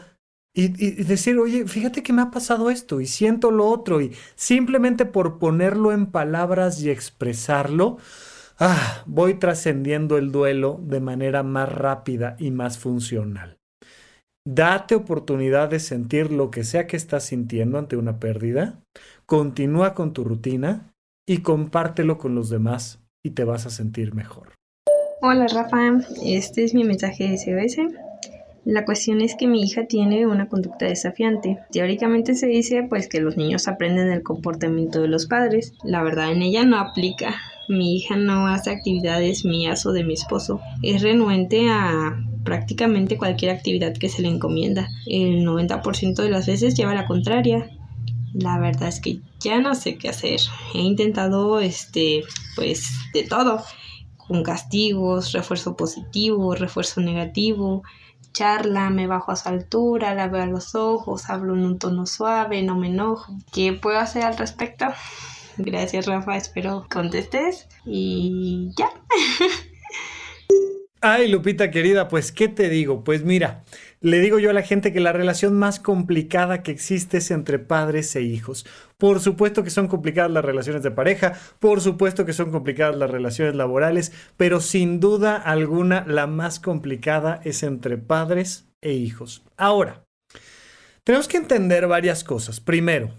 y, 0.52 0.68
decir, 1.04 1.38
oye, 1.38 1.66
fíjate 1.66 2.02
que 2.02 2.12
me 2.12 2.20
ha 2.20 2.30
pasado 2.30 2.68
esto 2.68 3.00
y 3.00 3.06
siento 3.06 3.50
lo 3.50 3.66
otro 3.66 4.02
y 4.02 4.14
simplemente 4.34 5.06
por 5.06 5.38
ponerlo 5.38 5.90
en 5.90 6.04
palabras 6.04 6.82
y 6.82 6.90
expresarlo, 6.90 7.96
ah, 8.58 9.04
voy 9.06 9.34
trascendiendo 9.38 10.18
el 10.18 10.32
duelo 10.32 10.80
de 10.82 11.00
manera 11.00 11.42
más 11.42 11.72
rápida 11.72 12.36
y 12.38 12.50
más 12.50 12.78
funcional. 12.78 13.55
Date 14.48 14.94
oportunidad 14.94 15.70
de 15.70 15.80
sentir 15.80 16.30
lo 16.30 16.52
que 16.52 16.62
sea 16.62 16.86
que 16.86 16.96
estás 16.96 17.24
sintiendo 17.24 17.78
ante 17.78 17.96
una 17.96 18.20
pérdida. 18.20 18.78
Continúa 19.26 19.92
con 19.92 20.12
tu 20.12 20.22
rutina 20.22 20.92
y 21.26 21.38
compártelo 21.38 22.16
con 22.16 22.36
los 22.36 22.48
demás 22.48 23.00
y 23.24 23.30
te 23.30 23.42
vas 23.42 23.66
a 23.66 23.70
sentir 23.70 24.14
mejor. 24.14 24.52
Hola 25.20 25.48
Rafa, 25.48 25.98
este 26.24 26.62
es 26.62 26.74
mi 26.74 26.84
mensaje 26.84 27.28
de 27.28 27.38
SOS. 27.38 27.92
La 28.64 28.84
cuestión 28.84 29.20
es 29.20 29.34
que 29.34 29.48
mi 29.48 29.64
hija 29.64 29.86
tiene 29.86 30.28
una 30.28 30.48
conducta 30.48 30.86
desafiante. 30.86 31.58
Teóricamente 31.72 32.36
se 32.36 32.46
dice 32.46 32.86
pues 32.88 33.08
que 33.08 33.20
los 33.20 33.36
niños 33.36 33.66
aprenden 33.66 34.12
el 34.12 34.22
comportamiento 34.22 35.02
de 35.02 35.08
los 35.08 35.26
padres. 35.26 35.72
La 35.82 36.04
verdad 36.04 36.30
en 36.30 36.42
ella 36.42 36.64
no 36.64 36.78
aplica. 36.78 37.34
Mi 37.68 37.96
hija 37.96 38.14
no 38.14 38.46
hace 38.46 38.70
actividades 38.70 39.44
mías 39.44 39.84
o 39.86 39.92
de 39.92 40.04
mi 40.04 40.14
esposo. 40.14 40.60
Es 40.84 41.02
renuente 41.02 41.68
a 41.68 42.16
prácticamente 42.46 43.18
cualquier 43.18 43.50
actividad 43.50 43.92
que 43.92 44.08
se 44.08 44.22
le 44.22 44.28
encomienda. 44.28 44.88
El 45.04 45.44
90% 45.44 46.14
de 46.14 46.30
las 46.30 46.46
veces 46.46 46.74
lleva 46.74 46.94
la 46.94 47.06
contraria. 47.06 47.68
La 48.32 48.58
verdad 48.58 48.88
es 48.88 49.00
que 49.00 49.20
ya 49.40 49.60
no 49.60 49.74
sé 49.74 49.98
qué 49.98 50.08
hacer. 50.08 50.40
He 50.72 50.78
intentado 50.78 51.60
este 51.60 52.22
pues 52.54 52.88
de 53.12 53.24
todo, 53.24 53.62
con 54.16 54.42
castigos, 54.42 55.32
refuerzo 55.32 55.76
positivo, 55.76 56.54
refuerzo 56.54 57.00
negativo, 57.00 57.82
charla, 58.32 58.90
me 58.90 59.06
bajo 59.06 59.32
a 59.32 59.36
su 59.36 59.48
altura, 59.48 60.14
la 60.14 60.28
veo 60.28 60.42
a 60.42 60.46
los 60.46 60.74
ojos, 60.74 61.28
hablo 61.28 61.54
en 61.54 61.64
un 61.64 61.78
tono 61.78 62.06
suave, 62.06 62.62
no 62.62 62.76
me 62.76 62.88
enojo. 62.88 63.36
¿Qué 63.52 63.72
puedo 63.72 63.98
hacer 63.98 64.22
al 64.22 64.36
respecto? 64.36 64.86
Gracias 65.58 66.06
Rafa, 66.06 66.36
espero 66.36 66.86
contestes 66.90 67.68
y 67.84 68.70
ya. 68.76 68.88
Ay, 71.08 71.28
Lupita 71.28 71.70
querida, 71.70 72.08
pues 72.08 72.32
¿qué 72.32 72.48
te 72.48 72.68
digo? 72.68 73.04
Pues 73.04 73.22
mira, 73.22 73.62
le 74.00 74.18
digo 74.18 74.40
yo 74.40 74.50
a 74.50 74.52
la 74.52 74.62
gente 74.62 74.92
que 74.92 74.98
la 74.98 75.12
relación 75.12 75.56
más 75.56 75.78
complicada 75.78 76.64
que 76.64 76.72
existe 76.72 77.18
es 77.18 77.30
entre 77.30 77.60
padres 77.60 78.16
e 78.16 78.22
hijos. 78.22 78.66
Por 78.98 79.20
supuesto 79.20 79.62
que 79.62 79.70
son 79.70 79.86
complicadas 79.86 80.32
las 80.32 80.44
relaciones 80.44 80.82
de 80.82 80.90
pareja, 80.90 81.34
por 81.60 81.80
supuesto 81.80 82.26
que 82.26 82.32
son 82.32 82.50
complicadas 82.50 82.96
las 82.96 83.08
relaciones 83.08 83.54
laborales, 83.54 84.10
pero 84.36 84.60
sin 84.60 84.98
duda 84.98 85.36
alguna 85.36 86.04
la 86.08 86.26
más 86.26 86.58
complicada 86.58 87.40
es 87.44 87.62
entre 87.62 87.98
padres 87.98 88.66
e 88.80 88.94
hijos. 88.94 89.44
Ahora, 89.56 90.02
tenemos 91.04 91.28
que 91.28 91.36
entender 91.36 91.86
varias 91.86 92.24
cosas. 92.24 92.58
Primero, 92.58 93.12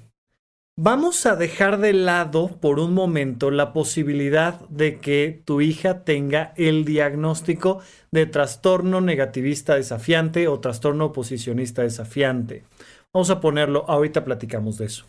Vamos 0.79 1.25
a 1.25 1.35
dejar 1.35 1.79
de 1.79 1.91
lado 1.91 2.59
por 2.61 2.79
un 2.79 2.93
momento 2.93 3.49
la 3.49 3.73
posibilidad 3.73 4.59
de 4.69 4.99
que 4.99 5.41
tu 5.43 5.59
hija 5.59 6.03
tenga 6.03 6.53
el 6.55 6.85
diagnóstico 6.85 7.81
de 8.11 8.27
trastorno 8.27 9.01
negativista 9.01 9.73
desafiante 9.73 10.47
o 10.47 10.59
trastorno 10.59 11.05
oposicionista 11.05 11.81
desafiante. 11.81 12.63
Vamos 13.11 13.31
a 13.31 13.41
ponerlo, 13.41 13.85
ahorita 13.89 14.23
platicamos 14.23 14.77
de 14.77 14.85
eso. 14.85 15.07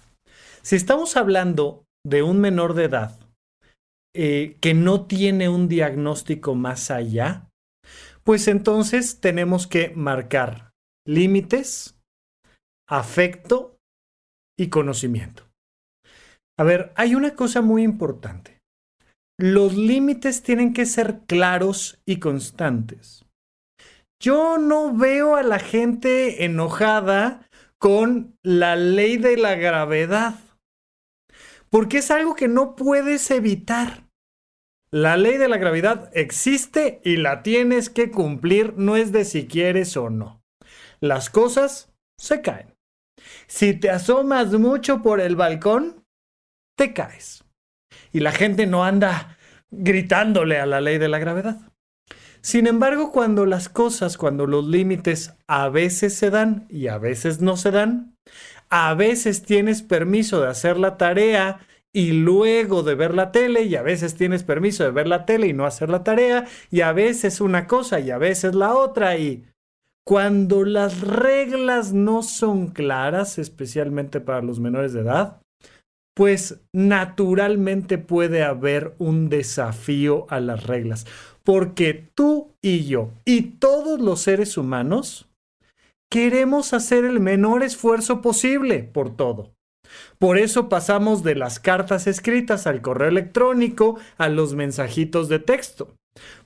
Si 0.62 0.74
estamos 0.74 1.18
hablando 1.18 1.84
de 2.02 2.22
un 2.22 2.40
menor 2.40 2.72
de 2.72 2.84
edad 2.84 3.20
eh, 4.16 4.56
que 4.62 4.72
no 4.72 5.04
tiene 5.04 5.50
un 5.50 5.68
diagnóstico 5.68 6.54
más 6.54 6.90
allá, 6.90 7.50
pues 8.24 8.48
entonces 8.48 9.20
tenemos 9.20 9.66
que 9.66 9.90
marcar 9.90 10.70
límites, 11.06 12.00
afecto 12.88 13.76
y 14.58 14.68
conocimiento. 14.68 15.47
A 16.58 16.64
ver, 16.64 16.92
hay 16.96 17.14
una 17.14 17.34
cosa 17.34 17.62
muy 17.62 17.84
importante. 17.84 18.58
Los 19.38 19.74
límites 19.76 20.42
tienen 20.42 20.74
que 20.74 20.86
ser 20.86 21.20
claros 21.28 22.00
y 22.04 22.18
constantes. 22.18 23.24
Yo 24.20 24.58
no 24.58 24.92
veo 24.92 25.36
a 25.36 25.44
la 25.44 25.60
gente 25.60 26.44
enojada 26.44 27.48
con 27.78 28.36
la 28.42 28.74
ley 28.74 29.16
de 29.16 29.36
la 29.36 29.54
gravedad, 29.54 30.34
porque 31.70 31.98
es 31.98 32.10
algo 32.10 32.34
que 32.34 32.48
no 32.48 32.74
puedes 32.74 33.30
evitar. 33.30 34.08
La 34.90 35.16
ley 35.16 35.36
de 35.36 35.48
la 35.48 35.58
gravedad 35.58 36.10
existe 36.14 37.00
y 37.04 37.18
la 37.18 37.44
tienes 37.44 37.90
que 37.90 38.10
cumplir, 38.10 38.74
no 38.76 38.96
es 38.96 39.12
de 39.12 39.24
si 39.24 39.46
quieres 39.46 39.96
o 39.96 40.10
no. 40.10 40.42
Las 40.98 41.30
cosas 41.30 41.92
se 42.18 42.42
caen. 42.42 42.74
Si 43.46 43.74
te 43.74 43.90
asomas 43.90 44.52
mucho 44.54 45.02
por 45.02 45.20
el 45.20 45.36
balcón, 45.36 45.97
te 46.78 46.94
caes. 46.94 47.44
Y 48.12 48.20
la 48.20 48.32
gente 48.32 48.66
no 48.66 48.84
anda 48.84 49.36
gritándole 49.70 50.58
a 50.58 50.64
la 50.64 50.80
ley 50.80 50.96
de 50.96 51.08
la 51.08 51.18
gravedad. 51.18 51.58
Sin 52.40 52.66
embargo, 52.66 53.12
cuando 53.12 53.44
las 53.44 53.68
cosas, 53.68 54.16
cuando 54.16 54.46
los 54.46 54.66
límites 54.66 55.34
a 55.46 55.68
veces 55.68 56.14
se 56.14 56.30
dan 56.30 56.66
y 56.70 56.86
a 56.86 56.96
veces 56.96 57.40
no 57.42 57.56
se 57.56 57.72
dan, 57.72 58.14
a 58.70 58.94
veces 58.94 59.42
tienes 59.42 59.82
permiso 59.82 60.40
de 60.40 60.48
hacer 60.48 60.78
la 60.78 60.96
tarea 60.96 61.60
y 61.92 62.12
luego 62.12 62.82
de 62.82 62.94
ver 62.94 63.14
la 63.14 63.32
tele 63.32 63.64
y 63.64 63.74
a 63.74 63.82
veces 63.82 64.14
tienes 64.14 64.44
permiso 64.44 64.84
de 64.84 64.92
ver 64.92 65.08
la 65.08 65.26
tele 65.26 65.48
y 65.48 65.52
no 65.52 65.66
hacer 65.66 65.90
la 65.90 66.04
tarea 66.04 66.46
y 66.70 66.82
a 66.82 66.92
veces 66.92 67.40
una 67.40 67.66
cosa 67.66 67.98
y 67.98 68.10
a 68.10 68.18
veces 68.18 68.54
la 68.54 68.74
otra 68.74 69.16
y 69.18 69.44
cuando 70.06 70.64
las 70.64 71.00
reglas 71.00 71.92
no 71.92 72.22
son 72.22 72.68
claras, 72.68 73.38
especialmente 73.38 74.20
para 74.20 74.42
los 74.42 74.60
menores 74.60 74.92
de 74.92 75.00
edad, 75.00 75.42
pues 76.18 76.58
naturalmente 76.72 77.96
puede 77.96 78.42
haber 78.42 78.96
un 78.98 79.28
desafío 79.28 80.26
a 80.30 80.40
las 80.40 80.66
reglas, 80.66 81.06
porque 81.44 82.10
tú 82.16 82.56
y 82.60 82.86
yo 82.86 83.10
y 83.24 83.42
todos 83.60 84.00
los 84.00 84.22
seres 84.22 84.58
humanos 84.58 85.28
queremos 86.10 86.72
hacer 86.72 87.04
el 87.04 87.20
menor 87.20 87.62
esfuerzo 87.62 88.20
posible 88.20 88.82
por 88.82 89.14
todo. 89.14 89.52
Por 90.18 90.38
eso 90.38 90.68
pasamos 90.68 91.22
de 91.22 91.36
las 91.36 91.60
cartas 91.60 92.08
escritas 92.08 92.66
al 92.66 92.82
correo 92.82 93.10
electrónico 93.10 94.00
a 94.16 94.28
los 94.28 94.56
mensajitos 94.56 95.28
de 95.28 95.38
texto, 95.38 95.94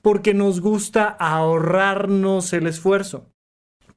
porque 0.02 0.34
nos 0.34 0.60
gusta 0.60 1.08
ahorrarnos 1.08 2.52
el 2.52 2.66
esfuerzo. 2.66 3.31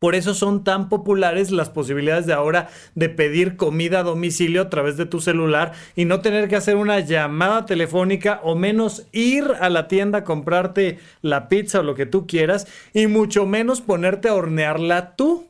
Por 0.06 0.14
eso 0.14 0.36
son 0.36 0.64
tan 0.64 0.88
populares 0.88 1.50
las 1.50 1.72
posibilidades 1.72 2.28
de 2.28 2.34
ahora 2.34 2.70
de 2.94 3.10
pedir 3.10 3.58
comida 3.58 4.02
a 4.02 4.04
domicilio 4.04 4.62
a 4.62 4.70
través 4.70 4.98
de 4.98 5.08
tu 5.08 5.20
celular 5.20 5.72
y 5.96 6.06
no 6.06 6.22
tener 6.22 6.48
que 6.48 6.56
hacer 6.56 6.76
una 6.76 7.00
llamada 7.00 7.66
telefónica 7.66 8.40
o 8.44 8.54
menos 8.54 9.08
ir 9.14 9.46
a 9.60 9.68
la 9.72 9.88
tienda 9.88 10.20
a 10.20 10.24
comprarte 10.24 11.00
la 11.24 11.50
pizza 11.50 11.80
o 11.80 11.82
lo 11.82 11.96
que 11.96 12.06
tú 12.06 12.28
quieras 12.28 12.68
y 12.94 13.08
mucho 13.08 13.48
menos 13.48 13.82
ponerte 13.82 14.30
a 14.30 14.36
hornearla 14.36 15.16
tú. 15.16 15.48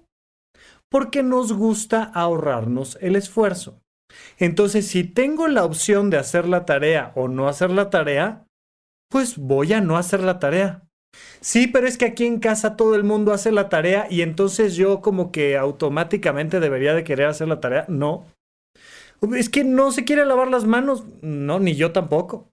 Porque 0.89 1.22
nos 1.22 1.52
gusta 1.52 2.04
ahorrarnos 2.04 2.98
el 3.02 3.18
esfuerzo. 3.18 3.82
Entonces, 4.38 4.88
si 4.88 5.04
tengo 5.04 5.50
la 5.50 5.65
opción 5.65 6.10
de 6.10 6.15
hacer 6.15 6.48
la 6.48 6.63
tarea 6.63 7.12
o 7.15 7.28
no 7.28 7.50
hacer 7.50 7.72
la 7.72 7.89
tarea, 7.89 8.46
pues 9.10 9.38
voy 9.38 9.74
a 9.74 9.82
no 9.82 9.98
hacer 9.98 10.22
la 10.22 10.39
tarea. 10.39 10.85
Sí, 11.45 11.67
pero 11.67 11.86
es 11.86 11.99
que 11.99 12.06
aquí 12.06 12.25
en 12.25 12.39
casa 12.39 12.75
todo 12.75 12.95
el 12.95 13.04
mundo 13.04 13.32
hace 13.32 13.51
la 13.51 13.69
tarea 13.69 14.08
y 14.10 14.23
entonces 14.23 14.75
yo 14.75 15.01
como 15.01 15.32
que 15.32 15.58
automáticamente 15.58 16.60
debería 16.60 16.95
de 16.95 17.04
querer 17.04 17.28
hacer 17.28 17.47
la 17.47 17.60
tarea. 17.60 17.86
No. 17.88 18.25
Es 19.36 19.49
que 19.49 19.63
no 19.63 19.91
se 19.91 20.06
quiere 20.06 20.25
lavar 20.25 20.47
las 20.47 20.65
manos. 20.65 21.04
No, 21.21 21.60
ni 21.60 21.75
yo 21.75 21.91
tampoco. 21.91 22.49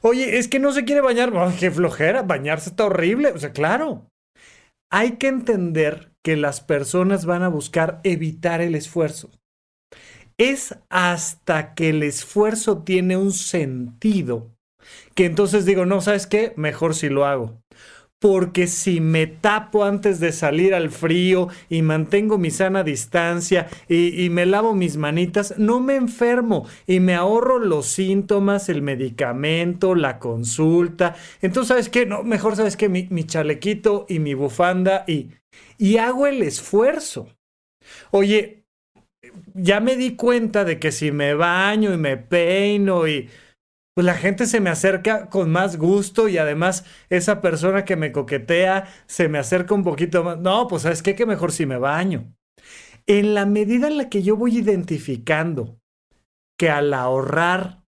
Oye, 0.00 0.38
es 0.38 0.48
que 0.48 0.58
no 0.58 0.72
se 0.72 0.86
quiere 0.86 1.02
bañar. 1.02 1.32
qué 1.60 1.70
flojera, 1.70 2.22
bañarse 2.22 2.70
está 2.70 2.86
horrible. 2.86 3.32
O 3.32 3.38
sea, 3.38 3.52
claro. 3.52 4.06
Hay 4.90 5.18
que 5.18 5.28
entender 5.28 6.12
que 6.24 6.38
las 6.38 6.62
personas 6.62 7.26
van 7.26 7.42
a 7.42 7.48
buscar 7.48 8.00
evitar 8.04 8.62
el 8.62 8.74
esfuerzo. 8.74 9.30
Es 10.38 10.78
hasta 10.88 11.74
que 11.74 11.90
el 11.90 12.02
esfuerzo 12.02 12.84
tiene 12.84 13.18
un 13.18 13.32
sentido 13.32 14.50
que 15.14 15.26
entonces 15.26 15.66
digo, 15.66 15.84
no, 15.84 16.00
¿sabes 16.00 16.26
qué? 16.26 16.54
Mejor 16.56 16.94
si 16.94 17.10
lo 17.10 17.26
hago 17.26 17.60
porque 18.20 18.66
si 18.66 19.00
me 19.00 19.26
tapo 19.26 19.84
antes 19.84 20.20
de 20.20 20.30
salir 20.30 20.74
al 20.74 20.90
frío 20.90 21.48
y 21.70 21.80
mantengo 21.80 22.36
mi 22.36 22.50
sana 22.50 22.84
distancia 22.84 23.68
y, 23.88 24.28
me 24.28 24.44
lavo 24.44 24.74
mis 24.74 24.98
manitas, 24.98 25.54
no 25.56 25.80
me 25.80 25.96
enfermo 25.96 26.68
y 26.86 27.00
me 27.00 27.14
ahorro 27.14 27.58
los 27.58 27.86
síntomas, 27.86 28.68
el 28.68 28.82
medicamento, 28.82 29.94
la 29.94 30.18
consulta. 30.18 31.16
Entonces, 31.40 31.68
¿sabes 31.68 31.88
qué? 31.88 32.04
No, 32.04 32.22
mejor 32.22 32.56
sabes 32.56 32.76
que 32.76 32.90
mi, 32.90 33.08
mi 33.10 33.24
chalequito 33.24 34.04
y 34.06 34.18
mi 34.18 34.34
bufanda 34.34 35.04
y, 35.06 35.30
y 35.78 35.96
hago 35.96 36.26
el 36.26 36.42
esfuerzo. 36.42 37.28
Oye, 38.10 38.64
ya 39.54 39.80
me 39.80 39.96
di 39.96 40.14
cuenta 40.14 40.64
de 40.64 40.78
que 40.78 40.92
si 40.92 41.10
me 41.10 41.32
baño 41.32 41.94
y 41.94 41.96
me 41.96 42.18
peino 42.18 43.08
y 43.08 43.30
pues 44.00 44.06
la 44.06 44.14
gente 44.14 44.46
se 44.46 44.60
me 44.60 44.70
acerca 44.70 45.28
con 45.28 45.50
más 45.50 45.76
gusto 45.76 46.26
y 46.26 46.38
además 46.38 46.86
esa 47.10 47.42
persona 47.42 47.84
que 47.84 47.96
me 47.96 48.12
coquetea 48.12 48.88
se 49.04 49.28
me 49.28 49.36
acerca 49.36 49.74
un 49.74 49.84
poquito 49.84 50.24
más. 50.24 50.38
No, 50.38 50.68
pues 50.68 50.84
sabes 50.84 51.02
qué, 51.02 51.14
que 51.14 51.26
mejor 51.26 51.52
si 51.52 51.66
me 51.66 51.76
baño. 51.76 52.34
En 53.06 53.34
la 53.34 53.44
medida 53.44 53.88
en 53.88 53.98
la 53.98 54.08
que 54.08 54.22
yo 54.22 54.36
voy 54.36 54.56
identificando 54.56 55.78
que 56.58 56.70
al 56.70 56.94
ahorrar 56.94 57.84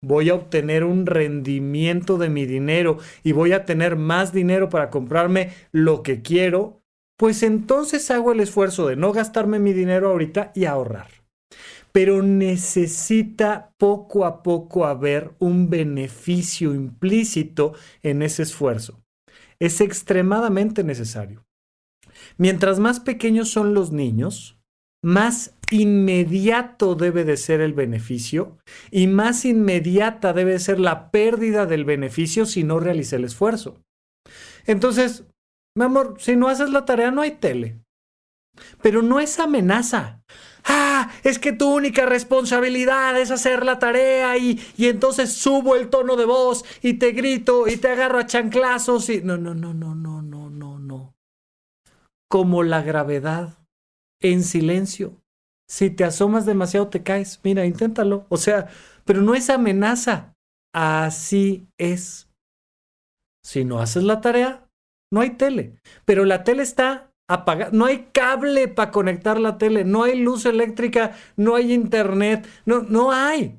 voy 0.00 0.30
a 0.30 0.36
obtener 0.36 0.84
un 0.84 1.06
rendimiento 1.06 2.18
de 2.18 2.28
mi 2.28 2.46
dinero 2.46 2.98
y 3.24 3.32
voy 3.32 3.50
a 3.52 3.64
tener 3.64 3.96
más 3.96 4.32
dinero 4.32 4.68
para 4.68 4.90
comprarme 4.90 5.50
lo 5.72 6.04
que 6.04 6.22
quiero, 6.22 6.84
pues 7.16 7.42
entonces 7.42 8.08
hago 8.12 8.30
el 8.30 8.38
esfuerzo 8.38 8.86
de 8.86 8.94
no 8.94 9.10
gastarme 9.10 9.58
mi 9.58 9.72
dinero 9.72 10.10
ahorita 10.10 10.52
y 10.54 10.66
ahorrar 10.66 11.21
pero 11.92 12.22
necesita 12.22 13.72
poco 13.78 14.24
a 14.24 14.42
poco 14.42 14.86
haber 14.86 15.34
un 15.38 15.68
beneficio 15.70 16.74
implícito 16.74 17.74
en 18.02 18.22
ese 18.22 18.42
esfuerzo. 18.42 19.02
Es 19.60 19.80
extremadamente 19.80 20.82
necesario. 20.84 21.44
Mientras 22.38 22.78
más 22.80 23.00
pequeños 23.00 23.50
son 23.50 23.74
los 23.74 23.92
niños, 23.92 24.58
más 25.02 25.54
inmediato 25.70 26.94
debe 26.94 27.24
de 27.24 27.36
ser 27.36 27.60
el 27.60 27.72
beneficio 27.72 28.58
y 28.90 29.06
más 29.06 29.44
inmediata 29.44 30.32
debe 30.32 30.58
ser 30.58 30.78
la 30.78 31.10
pérdida 31.10 31.66
del 31.66 31.84
beneficio 31.84 32.46
si 32.46 32.62
no 32.64 32.80
realiza 32.80 33.16
el 33.16 33.24
esfuerzo. 33.24 33.82
Entonces, 34.66 35.24
Mi 35.74 35.84
amor, 35.84 36.16
si 36.18 36.36
no 36.36 36.48
haces 36.48 36.68
la 36.68 36.84
tarea 36.84 37.10
no 37.10 37.22
hay 37.22 37.32
tele. 37.32 37.80
Pero 38.82 39.00
no 39.00 39.20
es 39.20 39.38
amenaza. 39.38 40.22
Ah, 40.64 41.10
es 41.24 41.38
que 41.38 41.52
tu 41.52 41.74
única 41.74 42.06
responsabilidad 42.06 43.18
es 43.20 43.30
hacer 43.30 43.64
la 43.64 43.78
tarea 43.78 44.36
y, 44.36 44.60
y 44.76 44.86
entonces 44.86 45.32
subo 45.32 45.76
el 45.76 45.88
tono 45.90 46.16
de 46.16 46.24
voz 46.24 46.64
y 46.82 46.94
te 46.94 47.12
grito 47.12 47.68
y 47.68 47.76
te 47.76 47.88
agarro 47.88 48.18
a 48.18 48.26
chanclazos 48.26 49.08
y... 49.08 49.22
No, 49.22 49.36
no, 49.36 49.54
no, 49.54 49.74
no, 49.74 49.94
no, 49.94 50.22
no, 50.22 50.50
no, 50.50 50.78
no. 50.78 51.14
Como 52.28 52.62
la 52.62 52.82
gravedad, 52.82 53.58
en 54.22 54.44
silencio. 54.44 55.20
Si 55.68 55.90
te 55.90 56.04
asomas 56.04 56.46
demasiado 56.46 56.88
te 56.88 57.02
caes. 57.02 57.40
Mira, 57.42 57.66
inténtalo. 57.66 58.26
O 58.28 58.36
sea, 58.36 58.68
pero 59.04 59.20
no 59.20 59.34
es 59.34 59.50
amenaza. 59.50 60.34
Así 60.74 61.68
es. 61.78 62.28
Si 63.44 63.64
no 63.64 63.80
haces 63.80 64.04
la 64.04 64.20
tarea, 64.20 64.68
no 65.12 65.20
hay 65.20 65.30
tele. 65.30 65.76
Pero 66.04 66.24
la 66.24 66.44
tele 66.44 66.62
está 66.62 67.11
No 67.72 67.86
hay 67.86 68.08
cable 68.12 68.68
para 68.68 68.90
conectar 68.90 69.40
la 69.40 69.58
tele. 69.58 69.84
No 69.84 70.04
hay 70.04 70.18
luz 70.18 70.44
eléctrica. 70.46 71.16
No 71.36 71.54
hay 71.56 71.72
internet. 71.72 72.46
No, 72.66 72.80
no 72.82 73.12
hay. 73.12 73.58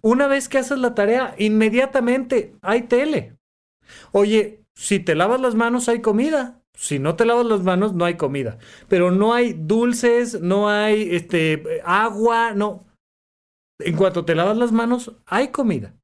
Una 0.00 0.26
vez 0.26 0.48
que 0.48 0.58
haces 0.58 0.78
la 0.78 0.94
tarea, 0.94 1.34
inmediatamente 1.38 2.54
hay 2.62 2.82
tele. 2.82 3.36
Oye, 4.12 4.62
si 4.74 5.00
te 5.00 5.14
lavas 5.14 5.40
las 5.40 5.54
manos, 5.54 5.88
hay 5.88 6.00
comida. 6.00 6.62
Si 6.74 6.98
no 6.98 7.16
te 7.16 7.26
lavas 7.26 7.46
las 7.46 7.62
manos, 7.62 7.92
no 7.92 8.04
hay 8.04 8.16
comida. 8.16 8.58
Pero 8.88 9.10
no 9.10 9.34
hay 9.34 9.52
dulces, 9.52 10.40
no 10.40 10.68
hay 10.68 11.14
este, 11.14 11.82
agua, 11.84 12.52
no. 12.54 12.86
En 13.78 13.96
cuanto 13.96 14.24
te 14.24 14.34
lavas 14.34 14.56
las 14.56 14.72
manos, 14.72 15.12
hay 15.26 15.48
comida. 15.48 15.94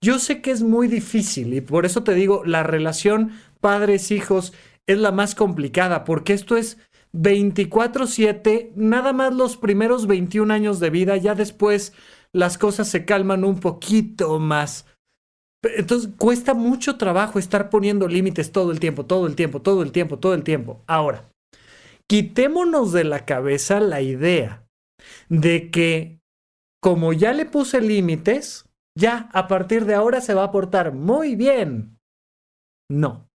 Yo 0.00 0.18
sé 0.18 0.42
que 0.42 0.50
es 0.50 0.62
muy 0.62 0.88
difícil 0.88 1.54
y 1.54 1.60
por 1.60 1.86
eso 1.86 2.02
te 2.02 2.14
digo, 2.14 2.42
la 2.44 2.62
relación 2.62 3.32
padres-hijos 3.60 4.52
es 4.86 4.98
la 4.98 5.12
más 5.12 5.34
complicada, 5.34 6.04
porque 6.04 6.32
esto 6.32 6.56
es 6.56 6.78
24/7, 7.12 8.72
nada 8.74 9.12
más 9.12 9.34
los 9.34 9.56
primeros 9.56 10.06
21 10.06 10.50
años 10.50 10.80
de 10.80 10.90
vida, 10.90 11.16
ya 11.16 11.34
después 11.34 11.92
las 12.32 12.58
cosas 12.58 12.88
se 12.88 13.04
calman 13.04 13.44
un 13.44 13.60
poquito 13.60 14.38
más. 14.38 14.86
Entonces 15.62 16.10
cuesta 16.16 16.54
mucho 16.54 16.96
trabajo 16.96 17.38
estar 17.38 17.70
poniendo 17.70 18.08
límites 18.08 18.50
todo 18.50 18.72
el 18.72 18.80
tiempo, 18.80 19.06
todo 19.06 19.26
el 19.26 19.36
tiempo, 19.36 19.62
todo 19.62 19.82
el 19.82 19.92
tiempo, 19.92 20.18
todo 20.18 20.34
el 20.34 20.42
tiempo. 20.42 20.82
Ahora, 20.86 21.30
quitémonos 22.08 22.92
de 22.92 23.04
la 23.04 23.24
cabeza 23.24 23.78
la 23.78 24.00
idea 24.00 24.66
de 25.28 25.70
que 25.70 26.18
como 26.82 27.12
ya 27.12 27.32
le 27.32 27.46
puse 27.46 27.80
límites, 27.80 28.68
ya 28.98 29.28
a 29.32 29.46
partir 29.46 29.84
de 29.84 29.94
ahora 29.94 30.20
se 30.20 30.34
va 30.34 30.44
a 30.44 30.50
portar 30.50 30.92
muy 30.92 31.36
bien. 31.36 31.96
No. 32.90 33.28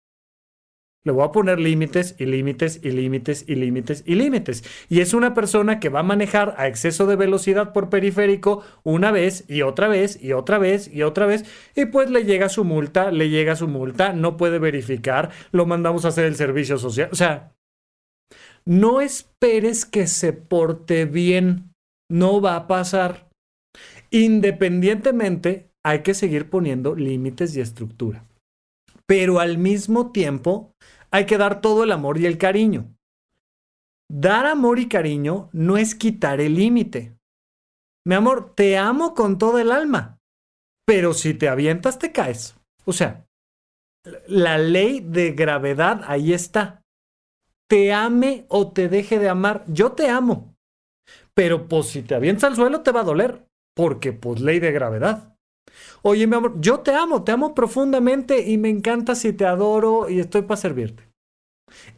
Le 1.07 1.13
voy 1.13 1.23
a 1.23 1.31
poner 1.31 1.57
límites 1.57 2.15
y 2.19 2.25
límites 2.25 2.81
y 2.83 2.91
límites 2.91 3.45
y 3.47 3.55
límites 3.55 4.03
y 4.05 4.15
límites. 4.15 4.65
Y 4.89 4.99
es 4.99 5.13
una 5.13 5.33
persona 5.33 5.79
que 5.79 5.87
va 5.87 6.01
a 6.01 6.03
manejar 6.03 6.53
a 6.57 6.67
exceso 6.67 7.07
de 7.07 7.15
velocidad 7.15 7.71
por 7.71 7.89
periférico 7.89 8.61
una 8.83 9.09
vez 9.11 9.45
y 9.47 9.61
otra 9.61 9.87
vez 9.87 10.21
y 10.21 10.33
otra 10.33 10.57
vez 10.57 10.93
y 10.93 11.03
otra 11.03 11.25
vez. 11.25 11.45
Y 11.75 11.85
pues 11.85 12.09
le 12.09 12.25
llega 12.25 12.49
su 12.49 12.65
multa, 12.65 13.09
le 13.09 13.29
llega 13.29 13.55
su 13.55 13.69
multa, 13.69 14.11
no 14.11 14.35
puede 14.35 14.59
verificar, 14.59 15.29
lo 15.53 15.65
mandamos 15.65 16.03
a 16.03 16.09
hacer 16.09 16.25
el 16.25 16.35
servicio 16.35 16.77
social. 16.77 17.07
O 17.13 17.15
sea, 17.15 17.53
no 18.65 18.99
esperes 18.99 19.85
que 19.85 20.07
se 20.07 20.33
porte 20.33 21.05
bien. 21.05 21.71
No 22.11 22.41
va 22.41 22.57
a 22.57 22.67
pasar. 22.67 23.29
Independientemente, 24.11 25.69
hay 25.85 25.99
que 25.99 26.13
seguir 26.13 26.49
poniendo 26.49 26.95
límites 26.95 27.55
y 27.55 27.61
estructura. 27.61 28.25
Pero 29.07 29.39
al 29.39 29.57
mismo 29.57 30.11
tiempo, 30.11 30.73
hay 31.11 31.25
que 31.25 31.37
dar 31.37 31.61
todo 31.61 31.83
el 31.83 31.91
amor 31.91 32.17
y 32.17 32.25
el 32.25 32.37
cariño. 32.37 32.93
Dar 34.09 34.45
amor 34.45 34.79
y 34.79 34.87
cariño 34.87 35.49
no 35.51 35.77
es 35.77 35.95
quitar 35.95 36.39
el 36.39 36.55
límite. 36.55 37.17
Mi 38.05 38.15
amor, 38.15 38.53
te 38.55 38.77
amo 38.77 39.13
con 39.13 39.37
todo 39.37 39.59
el 39.59 39.71
alma, 39.71 40.19
pero 40.85 41.13
si 41.13 41.33
te 41.33 41.49
avientas 41.49 41.99
te 41.99 42.11
caes. 42.13 42.55
O 42.85 42.93
sea, 42.93 43.27
la 44.27 44.57
ley 44.57 45.01
de 45.01 45.31
gravedad 45.33 46.01
ahí 46.07 46.31
está. 46.31 46.83
Te 47.69 47.91
ame 47.91 48.45
o 48.47 48.71
te 48.71 48.87
deje 48.87 49.19
de 49.19 49.27
amar, 49.27 49.65
yo 49.67 49.91
te 49.91 50.09
amo. 50.09 50.55
Pero 51.33 51.67
pues 51.67 51.87
si 51.87 52.01
te 52.01 52.15
avientas 52.15 52.45
al 52.45 52.55
suelo 52.55 52.81
te 52.81 52.91
va 52.91 53.01
a 53.01 53.05
doler, 53.05 53.45
porque 53.75 54.13
pues 54.13 54.39
ley 54.39 54.59
de 54.59 54.71
gravedad. 54.71 55.36
Oye, 56.01 56.27
mi 56.27 56.35
amor, 56.35 56.59
yo 56.59 56.79
te 56.79 56.93
amo, 56.93 57.23
te 57.23 57.31
amo 57.31 57.53
profundamente 57.53 58.47
y 58.47 58.57
me 58.57 58.69
encanta 58.69 59.15
si 59.15 59.33
te 59.33 59.45
adoro 59.45 60.09
y 60.09 60.19
estoy 60.19 60.43
para 60.43 60.57
servirte. 60.57 61.07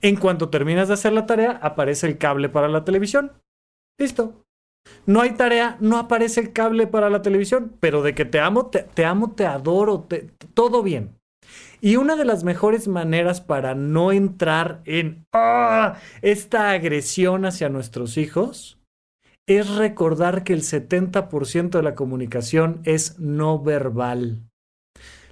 En 0.02 0.16
cuanto 0.16 0.50
terminas 0.50 0.88
de 0.88 0.96
hacer 0.96 1.14
la 1.14 1.26
tarea, 1.26 1.60
aparece 1.62 2.08
el 2.08 2.18
cable 2.18 2.50
para 2.50 2.68
la 2.68 2.84
televisión. 2.84 3.34
Listo. 4.00 4.46
No 5.06 5.22
hay 5.22 5.32
tarea, 5.32 5.78
no 5.80 5.98
aparece 5.98 6.40
el 6.40 6.54
cable 6.54 6.88
para 6.88 7.10
la 7.10 7.22
televisión, 7.22 7.76
pero 7.80 8.02
de 8.02 8.16
que 8.16 8.26
te 8.26 8.40
amo, 8.40 8.68
te, 8.68 9.06
amo, 9.06 9.34
te 9.34 9.46
adoro, 9.46 10.08
todo 10.54 10.82
bien. 10.82 11.18
Y 11.82 11.96
una 11.96 12.16
de 12.16 12.26
las 12.26 12.44
mejores 12.44 12.88
maneras 12.88 13.42
para 13.42 13.76
no 13.76 14.12
entrar 14.12 14.82
en 14.86 15.26
¡ah! 15.34 15.98
esta 16.22 16.72
agresión 16.72 17.46
hacia 17.46 17.70
nuestros 17.70 18.18
hijos 18.18 18.79
es 19.50 19.68
recordar 19.76 20.44
que 20.44 20.54
el 20.54 20.62
70% 20.62 21.72
de 21.72 21.82
la 21.82 21.96
comunicación 21.96 22.82
es 22.84 23.18
no 23.18 23.60
verbal. 23.60 24.44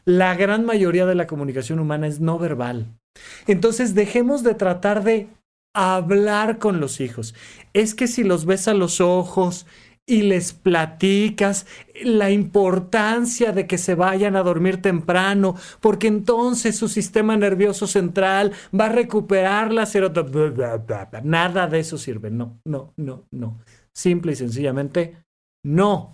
La 0.06 0.34
gran 0.34 0.66
mayoría 0.66 1.06
de 1.06 1.14
la 1.14 1.28
comunicación 1.28 1.78
humana 1.80 2.08
es 2.08 2.20
no 2.20 2.40
verbal. 2.40 2.98
Entonces 3.46 3.94
dejemos 3.94 4.42
de 4.42 4.56
tratar 4.56 5.04
de 5.04 5.28
hablar 5.76 6.58
con 6.58 6.80
los 6.80 7.00
hijos. 7.00 7.36
Es 7.74 7.94
que 7.94 8.08
si 8.08 8.24
los 8.24 8.48
ves 8.48 8.68
a 8.68 8.74
los 8.74 9.02
ojos 9.02 9.68
y 10.08 10.24
les 10.24 10.54
platicas 10.54 11.68
la 12.02 12.32
importancia 12.32 13.52
de 13.52 13.68
que 13.68 13.78
se 13.78 13.94
vayan 13.94 14.36
a 14.36 14.42
dormir 14.42 14.82
temprano, 14.82 15.56
porque 15.80 16.08
entonces 16.08 16.76
su 16.76 16.88
sistema 16.88 17.38
nervioso 17.38 17.86
central 17.86 18.54
va 18.74 18.86
a 18.86 18.90
recuperar 18.90 19.72
la 19.72 19.86
serotonina. 19.86 20.82
Nada 21.24 21.68
de 21.68 21.80
eso 21.80 22.00
sirve. 22.00 22.32
No, 22.32 22.60
no, 22.66 22.94
no, 22.98 23.26
no. 23.30 23.60
Simple 23.98 24.34
y 24.34 24.36
sencillamente, 24.36 25.26
no. 25.66 26.14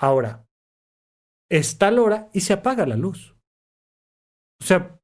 Ahora, 0.00 0.44
es 1.48 1.78
tal 1.78 2.00
hora 2.00 2.28
y 2.34 2.40
se 2.40 2.54
apaga 2.54 2.86
la 2.86 2.96
luz. 2.96 3.36
O 4.60 4.64
sea, 4.64 5.00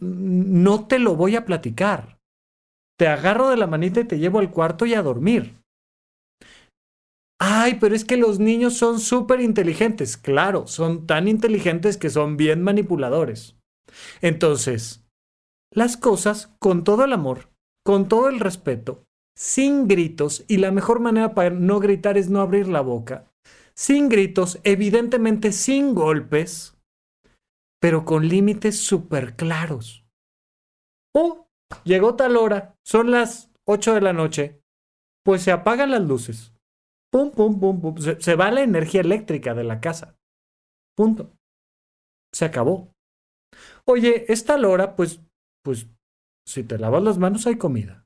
no 0.00 0.86
te 0.86 0.98
lo 0.98 1.16
voy 1.16 1.36
a 1.36 1.44
platicar. 1.44 2.18
Te 2.98 3.08
agarro 3.08 3.50
de 3.50 3.58
la 3.58 3.66
manita 3.66 4.00
y 4.00 4.04
te 4.04 4.18
llevo 4.18 4.38
al 4.38 4.50
cuarto 4.50 4.86
y 4.86 4.94
a 4.94 5.02
dormir. 5.02 5.62
Ay, 7.38 7.76
pero 7.78 7.94
es 7.94 8.06
que 8.06 8.16
los 8.16 8.38
niños 8.38 8.78
son 8.78 9.00
súper 9.00 9.40
inteligentes. 9.40 10.16
Claro, 10.16 10.66
son 10.66 11.06
tan 11.06 11.28
inteligentes 11.28 11.98
que 11.98 12.08
son 12.08 12.38
bien 12.38 12.62
manipuladores. 12.62 13.58
Entonces, 14.22 15.06
las 15.70 15.98
cosas 15.98 16.56
con 16.58 16.84
todo 16.84 17.04
el 17.04 17.12
amor, 17.12 17.50
con 17.84 18.08
todo 18.08 18.30
el 18.30 18.40
respeto, 18.40 19.05
sin 19.36 19.86
gritos, 19.86 20.44
y 20.48 20.56
la 20.56 20.70
mejor 20.70 21.00
manera 21.00 21.34
para 21.34 21.50
no 21.50 21.78
gritar 21.78 22.16
es 22.16 22.30
no 22.30 22.40
abrir 22.40 22.68
la 22.68 22.80
boca, 22.80 23.30
sin 23.74 24.08
gritos, 24.08 24.58
evidentemente 24.64 25.52
sin 25.52 25.94
golpes, 25.94 26.76
pero 27.80 28.04
con 28.04 28.26
límites 28.26 28.80
súper 28.80 29.36
claros. 29.36 30.04
Oh, 31.14 31.48
llegó 31.84 32.16
tal 32.16 32.36
hora, 32.36 32.74
son 32.84 33.10
las 33.10 33.50
8 33.66 33.94
de 33.94 34.00
la 34.00 34.12
noche, 34.12 34.62
pues 35.24 35.42
se 35.42 35.52
apagan 35.52 35.90
las 35.90 36.02
luces. 36.02 36.54
Pum, 37.12 37.30
pum, 37.30 37.60
pum, 37.60 37.80
pum. 37.80 37.96
Se, 37.98 38.20
se 38.20 38.34
va 38.34 38.50
la 38.50 38.62
energía 38.62 39.00
eléctrica 39.00 39.54
de 39.54 39.64
la 39.64 39.80
casa. 39.80 40.16
Punto. 40.96 41.32
Se 42.32 42.44
acabó. 42.44 42.92
Oye, 43.86 44.30
es 44.32 44.44
tal 44.44 44.64
hora, 44.64 44.96
pues, 44.96 45.20
pues, 45.62 45.88
si 46.46 46.64
te 46.64 46.78
lavas 46.78 47.02
las 47.02 47.18
manos 47.18 47.46
hay 47.46 47.56
comida. 47.56 48.05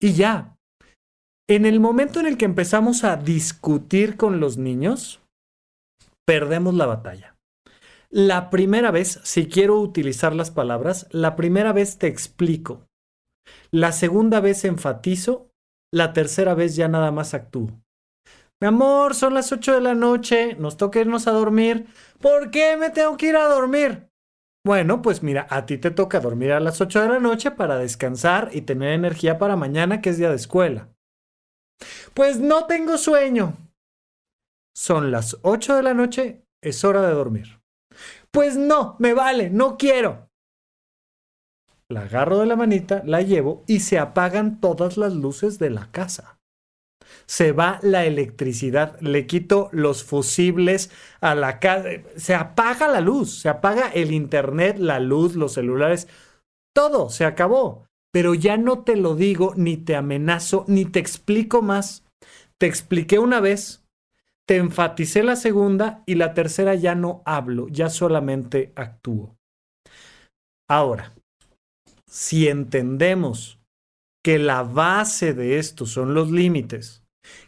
Y 0.00 0.14
ya. 0.14 0.56
En 1.48 1.64
el 1.64 1.80
momento 1.80 2.20
en 2.20 2.26
el 2.26 2.36
que 2.36 2.44
empezamos 2.44 3.04
a 3.04 3.16
discutir 3.16 4.16
con 4.16 4.40
los 4.40 4.58
niños, 4.58 5.20
perdemos 6.26 6.74
la 6.74 6.86
batalla. 6.86 7.36
La 8.10 8.50
primera 8.50 8.90
vez, 8.90 9.20
si 9.24 9.46
quiero 9.48 9.78
utilizar 9.80 10.34
las 10.34 10.50
palabras, 10.50 11.06
la 11.10 11.36
primera 11.36 11.72
vez 11.72 11.98
te 11.98 12.06
explico. 12.06 12.86
La 13.70 13.92
segunda 13.92 14.40
vez 14.40 14.64
enfatizo. 14.64 15.50
La 15.92 16.12
tercera 16.12 16.54
vez 16.54 16.74
ya 16.74 16.88
nada 16.88 17.12
más 17.12 17.32
actúo. 17.32 17.70
Mi 18.60 18.68
amor, 18.68 19.14
son 19.14 19.34
las 19.34 19.52
8 19.52 19.74
de 19.74 19.80
la 19.80 19.94
noche, 19.94 20.56
nos 20.56 20.76
toca 20.76 21.00
irnos 21.00 21.26
a 21.26 21.30
dormir. 21.30 21.86
¿Por 22.20 22.50
qué 22.50 22.76
me 22.76 22.90
tengo 22.90 23.16
que 23.16 23.28
ir 23.28 23.36
a 23.36 23.48
dormir? 23.48 24.08
Bueno, 24.66 25.00
pues 25.00 25.22
mira, 25.22 25.46
a 25.48 25.64
ti 25.64 25.78
te 25.78 25.92
toca 25.92 26.18
dormir 26.18 26.50
a 26.50 26.58
las 26.58 26.80
8 26.80 27.02
de 27.02 27.08
la 27.08 27.20
noche 27.20 27.52
para 27.52 27.78
descansar 27.78 28.50
y 28.52 28.62
tener 28.62 28.94
energía 28.94 29.38
para 29.38 29.54
mañana, 29.54 30.00
que 30.00 30.10
es 30.10 30.18
día 30.18 30.28
de 30.28 30.34
escuela. 30.34 30.88
Pues 32.14 32.40
no 32.40 32.66
tengo 32.66 32.98
sueño. 32.98 33.56
Son 34.74 35.12
las 35.12 35.38
8 35.42 35.76
de 35.76 35.84
la 35.84 35.94
noche, 35.94 36.42
es 36.60 36.82
hora 36.82 37.02
de 37.02 37.14
dormir. 37.14 37.60
Pues 38.32 38.56
no, 38.56 38.96
me 38.98 39.14
vale, 39.14 39.50
no 39.50 39.76
quiero. 39.76 40.32
la 41.88 42.00
agarro 42.00 42.38
de 42.40 42.46
la 42.46 42.56
manita, 42.56 43.02
la 43.04 43.22
llevo 43.22 43.62
y 43.68 43.78
se 43.78 44.00
apagan 44.00 44.60
todas 44.60 44.96
las 44.96 45.14
luces 45.14 45.60
de 45.60 45.70
la 45.70 45.92
casa. 45.92 46.35
Se 47.26 47.52
va 47.52 47.80
la 47.82 48.04
electricidad, 48.06 49.00
le 49.00 49.26
quito 49.26 49.68
los 49.72 50.04
fusibles 50.04 50.90
a 51.20 51.34
la 51.34 51.58
casa, 51.58 51.88
se 52.16 52.34
apaga 52.34 52.86
la 52.88 53.00
luz, 53.00 53.40
se 53.40 53.48
apaga 53.48 53.88
el 53.88 54.12
internet, 54.12 54.78
la 54.78 55.00
luz, 55.00 55.34
los 55.34 55.54
celulares, 55.54 56.06
todo, 56.72 57.10
se 57.10 57.24
acabó. 57.24 57.86
Pero 58.12 58.34
ya 58.34 58.56
no 58.56 58.84
te 58.84 58.96
lo 58.96 59.14
digo, 59.14 59.54
ni 59.56 59.76
te 59.76 59.96
amenazo, 59.96 60.64
ni 60.68 60.84
te 60.84 61.00
explico 61.00 61.62
más. 61.62 62.04
Te 62.58 62.66
expliqué 62.66 63.18
una 63.18 63.40
vez, 63.40 63.84
te 64.46 64.56
enfaticé 64.56 65.22
la 65.22 65.36
segunda 65.36 66.02
y 66.06 66.14
la 66.14 66.32
tercera 66.32 66.74
ya 66.74 66.94
no 66.94 67.22
hablo, 67.26 67.66
ya 67.68 67.90
solamente 67.90 68.72
actúo. 68.76 69.36
Ahora, 70.68 71.12
si 72.08 72.48
entendemos 72.48 73.58
que 74.24 74.38
la 74.38 74.62
base 74.62 75.34
de 75.34 75.58
esto 75.58 75.86
son 75.86 76.14
los 76.14 76.30
límites, 76.30 77.02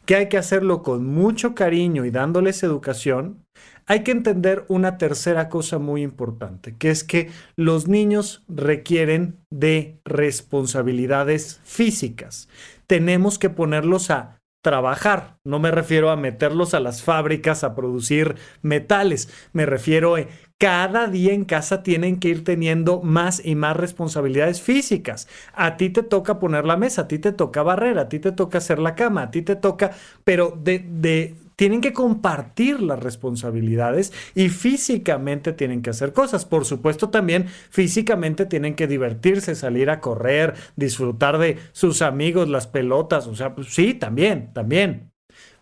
que 0.04 0.16
hay 0.16 0.28
que 0.28 0.38
hacerlo 0.38 0.82
con 0.82 1.06
mucho 1.06 1.54
cariño 1.54 2.04
y 2.04 2.10
dándoles 2.10 2.62
educación, 2.62 3.44
hay 3.86 4.02
que 4.02 4.10
entender 4.10 4.64
una 4.68 4.98
tercera 4.98 5.48
cosa 5.48 5.78
muy 5.78 6.02
importante, 6.02 6.76
que 6.76 6.90
es 6.90 7.04
que 7.04 7.30
los 7.56 7.88
niños 7.88 8.44
requieren 8.48 9.38
de 9.50 10.00
responsabilidades 10.04 11.60
físicas. 11.64 12.48
Tenemos 12.86 13.38
que 13.38 13.50
ponerlos 13.50 14.10
a 14.10 14.37
trabajar. 14.62 15.38
No 15.44 15.58
me 15.58 15.70
refiero 15.70 16.10
a 16.10 16.16
meterlos 16.16 16.74
a 16.74 16.80
las 16.80 17.02
fábricas 17.02 17.64
a 17.64 17.74
producir 17.74 18.36
metales. 18.62 19.28
Me 19.52 19.66
refiero 19.66 20.16
a 20.16 20.26
cada 20.58 21.06
día 21.06 21.32
en 21.32 21.44
casa 21.44 21.82
tienen 21.84 22.18
que 22.18 22.28
ir 22.28 22.44
teniendo 22.44 23.00
más 23.00 23.44
y 23.44 23.54
más 23.54 23.76
responsabilidades 23.76 24.60
físicas. 24.60 25.28
A 25.54 25.76
ti 25.76 25.90
te 25.90 26.02
toca 26.02 26.40
poner 26.40 26.64
la 26.64 26.76
mesa, 26.76 27.02
a 27.02 27.08
ti 27.08 27.18
te 27.18 27.32
toca 27.32 27.62
barrer, 27.62 27.98
a 27.98 28.08
ti 28.08 28.18
te 28.18 28.32
toca 28.32 28.58
hacer 28.58 28.78
la 28.80 28.94
cama, 28.96 29.22
a 29.22 29.30
ti 29.30 29.42
te 29.42 29.54
toca, 29.56 29.92
pero 30.24 30.52
de, 30.56 30.80
de 30.80 31.36
tienen 31.58 31.80
que 31.80 31.92
compartir 31.92 32.80
las 32.80 33.00
responsabilidades 33.00 34.12
y 34.36 34.48
físicamente 34.48 35.52
tienen 35.52 35.82
que 35.82 35.90
hacer 35.90 36.12
cosas. 36.12 36.44
Por 36.44 36.64
supuesto, 36.64 37.10
también 37.10 37.48
físicamente 37.48 38.46
tienen 38.46 38.76
que 38.76 38.86
divertirse, 38.86 39.56
salir 39.56 39.90
a 39.90 40.00
correr, 40.00 40.54
disfrutar 40.76 41.36
de 41.38 41.58
sus 41.72 42.00
amigos, 42.00 42.48
las 42.48 42.68
pelotas. 42.68 43.26
O 43.26 43.34
sea, 43.34 43.56
pues 43.56 43.74
sí, 43.74 43.94
también, 43.94 44.52
también. 44.52 45.10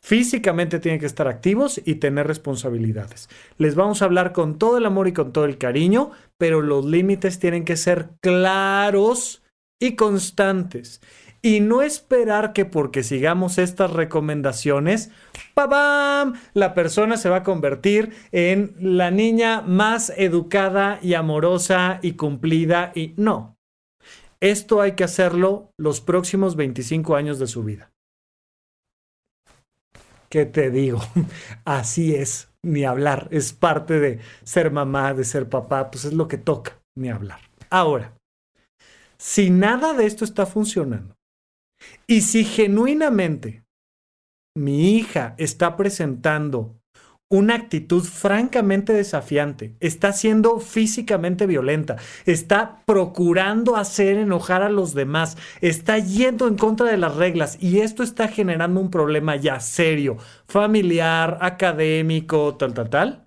Físicamente 0.02 0.80
tienen 0.80 1.00
que 1.00 1.06
estar 1.06 1.28
activos 1.28 1.80
y 1.82 1.94
tener 1.94 2.26
responsabilidades. 2.26 3.30
Les 3.56 3.74
vamos 3.74 4.02
a 4.02 4.04
hablar 4.04 4.34
con 4.34 4.58
todo 4.58 4.76
el 4.76 4.84
amor 4.84 5.08
y 5.08 5.14
con 5.14 5.32
todo 5.32 5.46
el 5.46 5.56
cariño, 5.56 6.10
pero 6.36 6.60
los 6.60 6.84
límites 6.84 7.38
tienen 7.38 7.64
que 7.64 7.78
ser 7.78 8.10
claros 8.20 9.42
y 9.80 9.96
constantes 9.96 11.00
y 11.46 11.60
no 11.60 11.80
esperar 11.80 12.52
que 12.52 12.64
porque 12.64 13.04
sigamos 13.04 13.58
estas 13.58 13.92
recomendaciones, 13.92 15.12
¡pabam! 15.54 16.34
la 16.54 16.74
persona 16.74 17.16
se 17.16 17.28
va 17.28 17.36
a 17.36 17.42
convertir 17.44 18.12
en 18.32 18.74
la 18.80 19.12
niña 19.12 19.60
más 19.60 20.12
educada 20.16 20.98
y 21.02 21.14
amorosa 21.14 22.00
y 22.02 22.14
cumplida 22.14 22.90
y 22.96 23.14
no. 23.16 23.56
Esto 24.40 24.80
hay 24.80 24.96
que 24.96 25.04
hacerlo 25.04 25.70
los 25.78 26.00
próximos 26.00 26.56
25 26.56 27.14
años 27.14 27.38
de 27.38 27.46
su 27.46 27.62
vida. 27.62 27.92
¿Qué 30.28 30.46
te 30.46 30.72
digo? 30.72 30.98
Así 31.64 32.16
es, 32.16 32.50
ni 32.64 32.84
hablar. 32.84 33.28
Es 33.30 33.52
parte 33.52 34.00
de 34.00 34.18
ser 34.42 34.72
mamá, 34.72 35.14
de 35.14 35.22
ser 35.22 35.48
papá, 35.48 35.92
pues 35.92 36.06
es 36.06 36.12
lo 36.12 36.26
que 36.26 36.38
toca, 36.38 36.80
ni 36.96 37.08
hablar. 37.08 37.38
Ahora, 37.70 38.18
si 39.16 39.50
nada 39.50 39.94
de 39.94 40.06
esto 40.06 40.24
está 40.24 40.44
funcionando, 40.44 41.15
y 42.06 42.20
si 42.20 42.44
genuinamente 42.44 43.64
mi 44.56 44.96
hija 44.96 45.34
está 45.38 45.76
presentando 45.76 46.76
una 47.28 47.56
actitud 47.56 48.04
francamente 48.04 48.92
desafiante, 48.92 49.74
está 49.80 50.12
siendo 50.12 50.60
físicamente 50.60 51.46
violenta, 51.46 51.96
está 52.24 52.82
procurando 52.86 53.76
hacer 53.76 54.16
enojar 54.16 54.62
a 54.62 54.70
los 54.70 54.94
demás, 54.94 55.36
está 55.60 55.98
yendo 55.98 56.46
en 56.46 56.56
contra 56.56 56.86
de 56.86 56.96
las 56.96 57.16
reglas 57.16 57.58
y 57.60 57.80
esto 57.80 58.04
está 58.04 58.28
generando 58.28 58.80
un 58.80 58.90
problema 58.90 59.34
ya 59.34 59.58
serio, 59.58 60.18
familiar, 60.46 61.38
académico, 61.40 62.56
tal, 62.56 62.74
tal, 62.74 62.90
tal, 62.90 63.26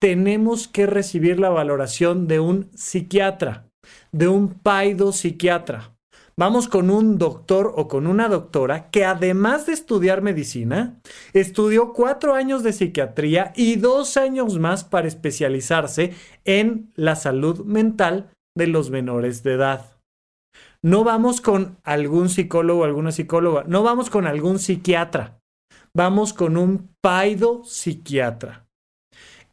tenemos 0.00 0.68
que 0.68 0.86
recibir 0.86 1.40
la 1.40 1.48
valoración 1.48 2.28
de 2.28 2.38
un 2.38 2.70
psiquiatra, 2.76 3.66
de 4.12 4.28
un 4.28 4.54
paido 4.54 5.12
psiquiatra 5.12 5.97
vamos 6.38 6.68
con 6.68 6.88
un 6.88 7.18
doctor 7.18 7.72
o 7.74 7.88
con 7.88 8.06
una 8.06 8.28
doctora 8.28 8.90
que 8.90 9.04
además 9.04 9.66
de 9.66 9.72
estudiar 9.72 10.22
medicina, 10.22 11.00
estudió 11.32 11.92
cuatro 11.92 12.34
años 12.34 12.62
de 12.62 12.72
psiquiatría 12.72 13.52
y 13.56 13.74
dos 13.74 14.16
años 14.16 14.56
más 14.58 14.84
para 14.84 15.08
especializarse 15.08 16.14
en 16.44 16.92
la 16.94 17.16
salud 17.16 17.64
mental 17.64 18.30
de 18.56 18.68
los 18.68 18.90
menores 18.90 19.42
de 19.42 19.54
edad. 19.54 19.98
No 20.80 21.02
vamos 21.02 21.40
con 21.40 21.76
algún 21.82 22.28
psicólogo 22.28 22.84
alguna 22.84 23.10
psicóloga, 23.10 23.64
no 23.66 23.82
vamos 23.82 24.08
con 24.08 24.28
algún 24.28 24.60
psiquiatra, 24.60 25.40
vamos 25.92 26.32
con 26.32 26.56
un 26.56 26.94
paido 27.00 27.64
psiquiatra. 27.64 28.68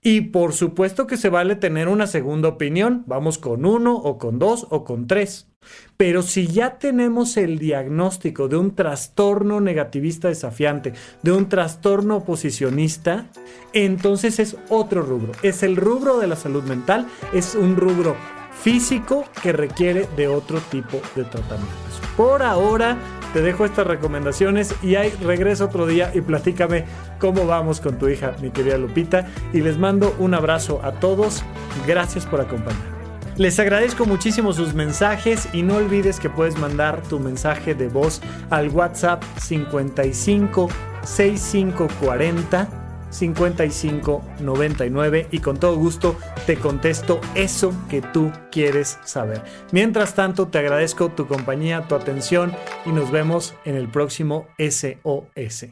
Y 0.04 0.22
por 0.22 0.54
supuesto 0.54 1.08
que 1.08 1.18
se 1.18 1.30
vale 1.30 1.56
tener 1.56 1.88
una 1.88 2.06
segunda 2.06 2.48
opinión. 2.48 3.04
Vamos 3.08 3.40
con 3.40 3.66
uno 3.66 3.96
o 3.96 4.20
con 4.20 4.38
dos 4.38 4.68
o 4.70 4.84
con 4.84 5.08
tres. 5.08 5.50
Pero 5.98 6.22
si 6.22 6.48
ya 6.48 6.78
tenemos 6.78 7.38
el 7.38 7.58
diagnóstico 7.58 8.48
de 8.48 8.58
un 8.58 8.76
trastorno 8.76 9.62
negativista 9.62 10.28
desafiante, 10.28 10.94
de 11.22 11.32
un 11.32 11.48
trastorno 11.48 12.18
oposicionista, 12.18 13.28
entonces 13.74 14.40
es 14.40 14.58
otro 14.70 15.02
rubro. 15.02 15.32
Es 15.42 15.64
el 15.64 15.76
rubro 15.76 16.20
de 16.20 16.28
la 16.28 16.36
salud 16.36 16.64
mental, 16.64 17.08
es 17.34 17.56
un 17.56 17.76
rubro 17.76 18.16
físico 18.62 19.26
que 19.42 19.52
requiere 19.52 20.08
de 20.16 20.28
otro 20.28 20.60
tipo 20.60 21.00
de 21.16 21.24
tratamientos. 21.24 22.02
Por 22.18 22.42
ahora 22.42 22.98
te 23.34 23.42
dejo 23.42 23.66
estas 23.66 23.86
recomendaciones 23.86 24.74
y 24.82 24.96
ahí 24.96 25.10
regreso 25.22 25.66
otro 25.66 25.86
día 25.86 26.12
y 26.14 26.22
platícame 26.22 26.86
cómo 27.20 27.46
vamos 27.46 27.82
con 27.82 27.98
tu 27.98 28.08
hija, 28.08 28.34
mi 28.42 28.50
querida 28.50 28.78
Lupita. 28.78 29.28
Y 29.52 29.62
les 29.62 29.78
mando 29.78 30.16
un 30.20 30.34
abrazo 30.34 30.80
a 30.84 30.94
todos. 30.94 31.44
Gracias 31.86 32.26
por 32.26 32.40
acompañarme. 32.40 32.95
Les 33.38 33.60
agradezco 33.60 34.06
muchísimo 34.06 34.54
sus 34.54 34.74
mensajes 34.74 35.50
y 35.52 35.62
no 35.62 35.76
olvides 35.76 36.22
que 36.22 36.30
puedes 36.30 36.58
mandar 36.58 37.02
tu 37.04 37.20
mensaje 37.20 37.76
de 37.76 37.90
voz 37.90 38.22
al 38.50 38.70
WhatsApp 38.70 39.22
55 39.42 40.70
6540 41.04 42.70
5599 43.10 45.28
y 45.32 45.40
con 45.40 45.58
todo 45.58 45.76
gusto 45.76 46.16
te 46.46 46.56
contesto 46.58 47.20
eso 47.34 47.74
que 47.90 48.02
tú 48.02 48.32
quieres 48.52 49.00
saber. 49.04 49.42
Mientras 49.72 50.16
tanto, 50.16 50.48
te 50.48 50.60
agradezco 50.60 51.10
tu 51.10 51.28
compañía, 51.28 51.88
tu 51.88 51.96
atención 51.96 52.54
y 52.86 52.92
nos 52.92 53.12
vemos 53.12 53.54
en 53.66 53.76
el 53.76 53.90
próximo 53.90 54.48
SOS. 54.58 55.66